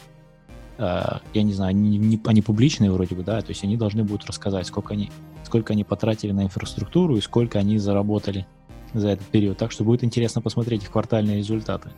э, 0.78 1.02
я 1.34 1.44
не 1.44 1.54
знаю, 1.54 1.72
они, 1.72 1.98
не, 1.98 2.22
они 2.26 2.42
публичные 2.42 2.92
вроде 2.92 3.16
бы, 3.16 3.24
да, 3.24 3.42
то 3.42 3.50
есть 3.50 3.64
они 3.64 3.78
должны 3.78 4.04
будут 4.04 4.26
рассказать, 4.26 4.68
сколько 4.68 4.94
они, 4.94 5.12
сколько 5.44 5.74
они 5.74 5.84
потратили 5.84 6.32
на 6.32 6.44
инфраструктуру 6.44 7.18
и 7.18 7.22
сколько 7.22 7.60
они 7.60 7.78
заработали 7.78 8.48
за 8.94 9.10
этот 9.10 9.28
период. 9.28 9.58
Так 9.58 9.72
что 9.72 9.84
будет 9.84 10.04
интересно 10.04 10.42
посмотреть 10.42 10.84
их 10.84 10.92
квартальные 10.92 11.38
результаты. 11.38 11.92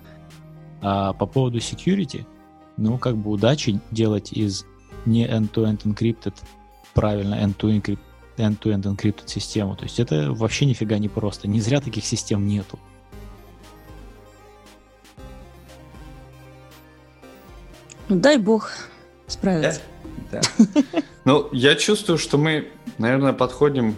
А 0.81 1.13
по 1.13 1.25
поводу 1.25 1.59
security, 1.59 2.25
ну, 2.77 2.97
как 2.97 3.17
бы 3.17 3.31
удачи 3.31 3.79
делать 3.91 4.33
из 4.33 4.65
не 5.05 5.25
end-to-end 5.25 5.83
encrypted 5.83 6.33
правильно 6.93 7.35
end-to-end 7.35 7.97
end-to-end 8.41 8.83
encrypted 8.83 9.27
систему. 9.27 9.75
То 9.75 9.83
есть 9.83 9.99
это 9.99 10.31
вообще 10.33 10.65
нифига 10.65 10.97
не 10.97 11.09
просто. 11.09 11.47
Не 11.47 11.61
зря 11.61 11.81
таких 11.81 12.05
систем 12.05 12.47
нету. 12.47 12.79
Ну, 18.09 18.19
дай 18.19 18.37
бог 18.37 18.71
справиться. 19.27 19.81
Да. 20.31 20.41
Ну, 21.23 21.49
я 21.53 21.75
чувствую, 21.75 22.17
что 22.17 22.37
мы, 22.37 22.71
наверное, 22.97 23.33
подходим 23.33 23.95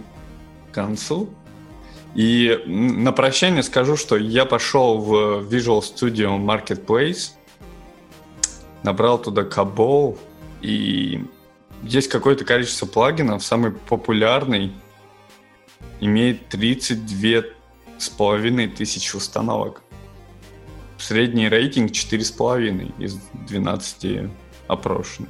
к 0.70 0.74
концу. 0.74 1.30
И 2.14 2.62
на 2.68 3.12
прощание 3.12 3.64
скажу, 3.64 3.98
что 3.98 4.18
я 4.18 4.46
пошел 4.46 5.00
в 5.00 5.48
Visual 5.52 5.80
Studio 5.82 6.38
Marketplace, 6.38 7.32
набрал 8.84 9.20
туда 9.20 9.42
Cabol, 9.42 10.18
и 10.62 11.26
есть 11.84 12.10
какое-то 12.10 12.46
количество 12.46 12.86
плагинов. 12.86 13.44
Самый 13.44 13.72
популярный 13.72 14.74
имеет 16.00 16.48
32 16.50 17.44
с 17.98 18.10
половиной 18.10 18.68
тысячи 18.68 19.16
установок. 19.16 19.82
Средний 20.98 21.50
рейтинг 21.50 21.92
4,5 21.92 22.94
из 23.00 23.20
12 23.48 24.30
опрошенных. 24.68 25.30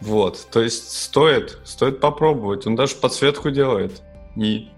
Вот, 0.00 0.48
то 0.50 0.60
есть 0.60 0.90
стоит, 0.90 1.58
стоит 1.64 2.00
попробовать. 2.00 2.66
Он 2.66 2.76
даже 2.76 2.94
подсветку 2.96 3.50
делает. 3.50 4.02
И 4.36 4.68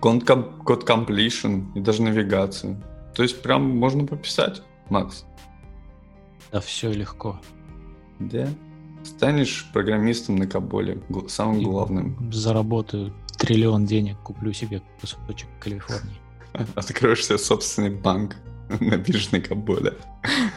код, 0.00 0.24
completion, 0.24 1.72
и 1.74 1.80
даже 1.80 2.02
навигацию. 2.02 2.82
То 3.14 3.22
есть 3.22 3.40
прям 3.42 3.62
можно 3.62 4.06
пописать, 4.06 4.62
Макс. 4.90 5.24
Да 6.50 6.60
все 6.60 6.92
легко. 6.92 7.40
Да. 8.18 8.48
Станешь 9.04 9.68
программистом 9.72 10.36
на 10.36 10.46
Каболе, 10.46 11.02
самым 11.28 11.60
И 11.60 11.64
главным. 11.64 12.32
Заработаю 12.32 13.12
триллион 13.38 13.84
денег, 13.86 14.18
куплю 14.22 14.52
себе 14.52 14.82
кусочек 15.00 15.48
Калифорнии. 15.58 16.20
Откроешь 16.74 17.26
себе 17.26 17.38
собственный 17.38 17.90
банк 17.90 18.36
на 18.80 18.96
бирже 18.96 19.28
на 19.32 19.40
Каболе. 19.40 19.94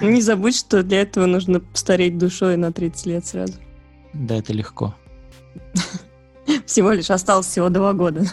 Не 0.01 0.22
забудь, 0.22 0.56
что 0.56 0.84
для 0.84 1.01
этого 1.01 1.26
нужно 1.26 1.62
стареть 1.74 2.18
душой 2.18 2.58
на 2.58 2.72
30 2.72 3.06
лет 3.08 3.26
сразу. 3.26 3.53
Да, 4.14 4.36
это 4.36 4.53
легко. 4.53 4.95
Всего 6.66 6.91
лишь 6.91 7.10
осталось 7.10 7.47
всего 7.47 7.70
два 7.70 7.93
года. 7.93 8.26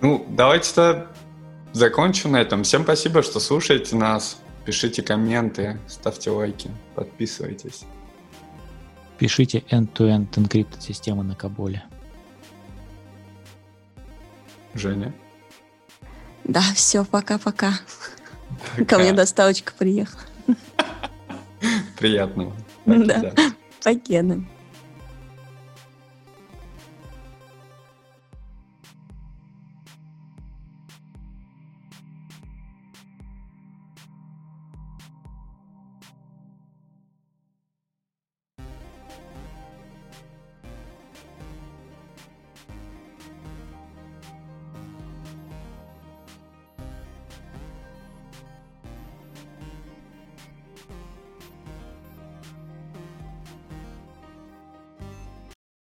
Ну, 0.00 0.24
давайте 0.30 0.72
тогда 0.74 1.06
закончим 1.72 2.32
на 2.32 2.40
этом. 2.40 2.62
Всем 2.62 2.84
спасибо, 2.84 3.22
что 3.22 3.40
слушаете 3.40 3.96
нас. 3.96 4.40
Пишите 4.70 5.02
комменты, 5.02 5.80
ставьте 5.88 6.30
лайки, 6.30 6.70
подписывайтесь. 6.94 7.82
Пишите 9.18 9.64
end-to-end 9.68 10.30
encrypted 10.30 10.80
системы 10.80 11.24
на 11.24 11.34
Каболе. 11.34 11.82
Женя. 14.74 15.12
Да, 16.44 16.62
все, 16.76 17.04
пока-пока. 17.04 17.80
Ко 18.86 19.00
мне 19.00 19.12
доставочка 19.12 19.72
приехала. 19.76 20.22
Приятного. 21.98 22.54
Да. 22.86 23.34
Покеда. 23.82 24.40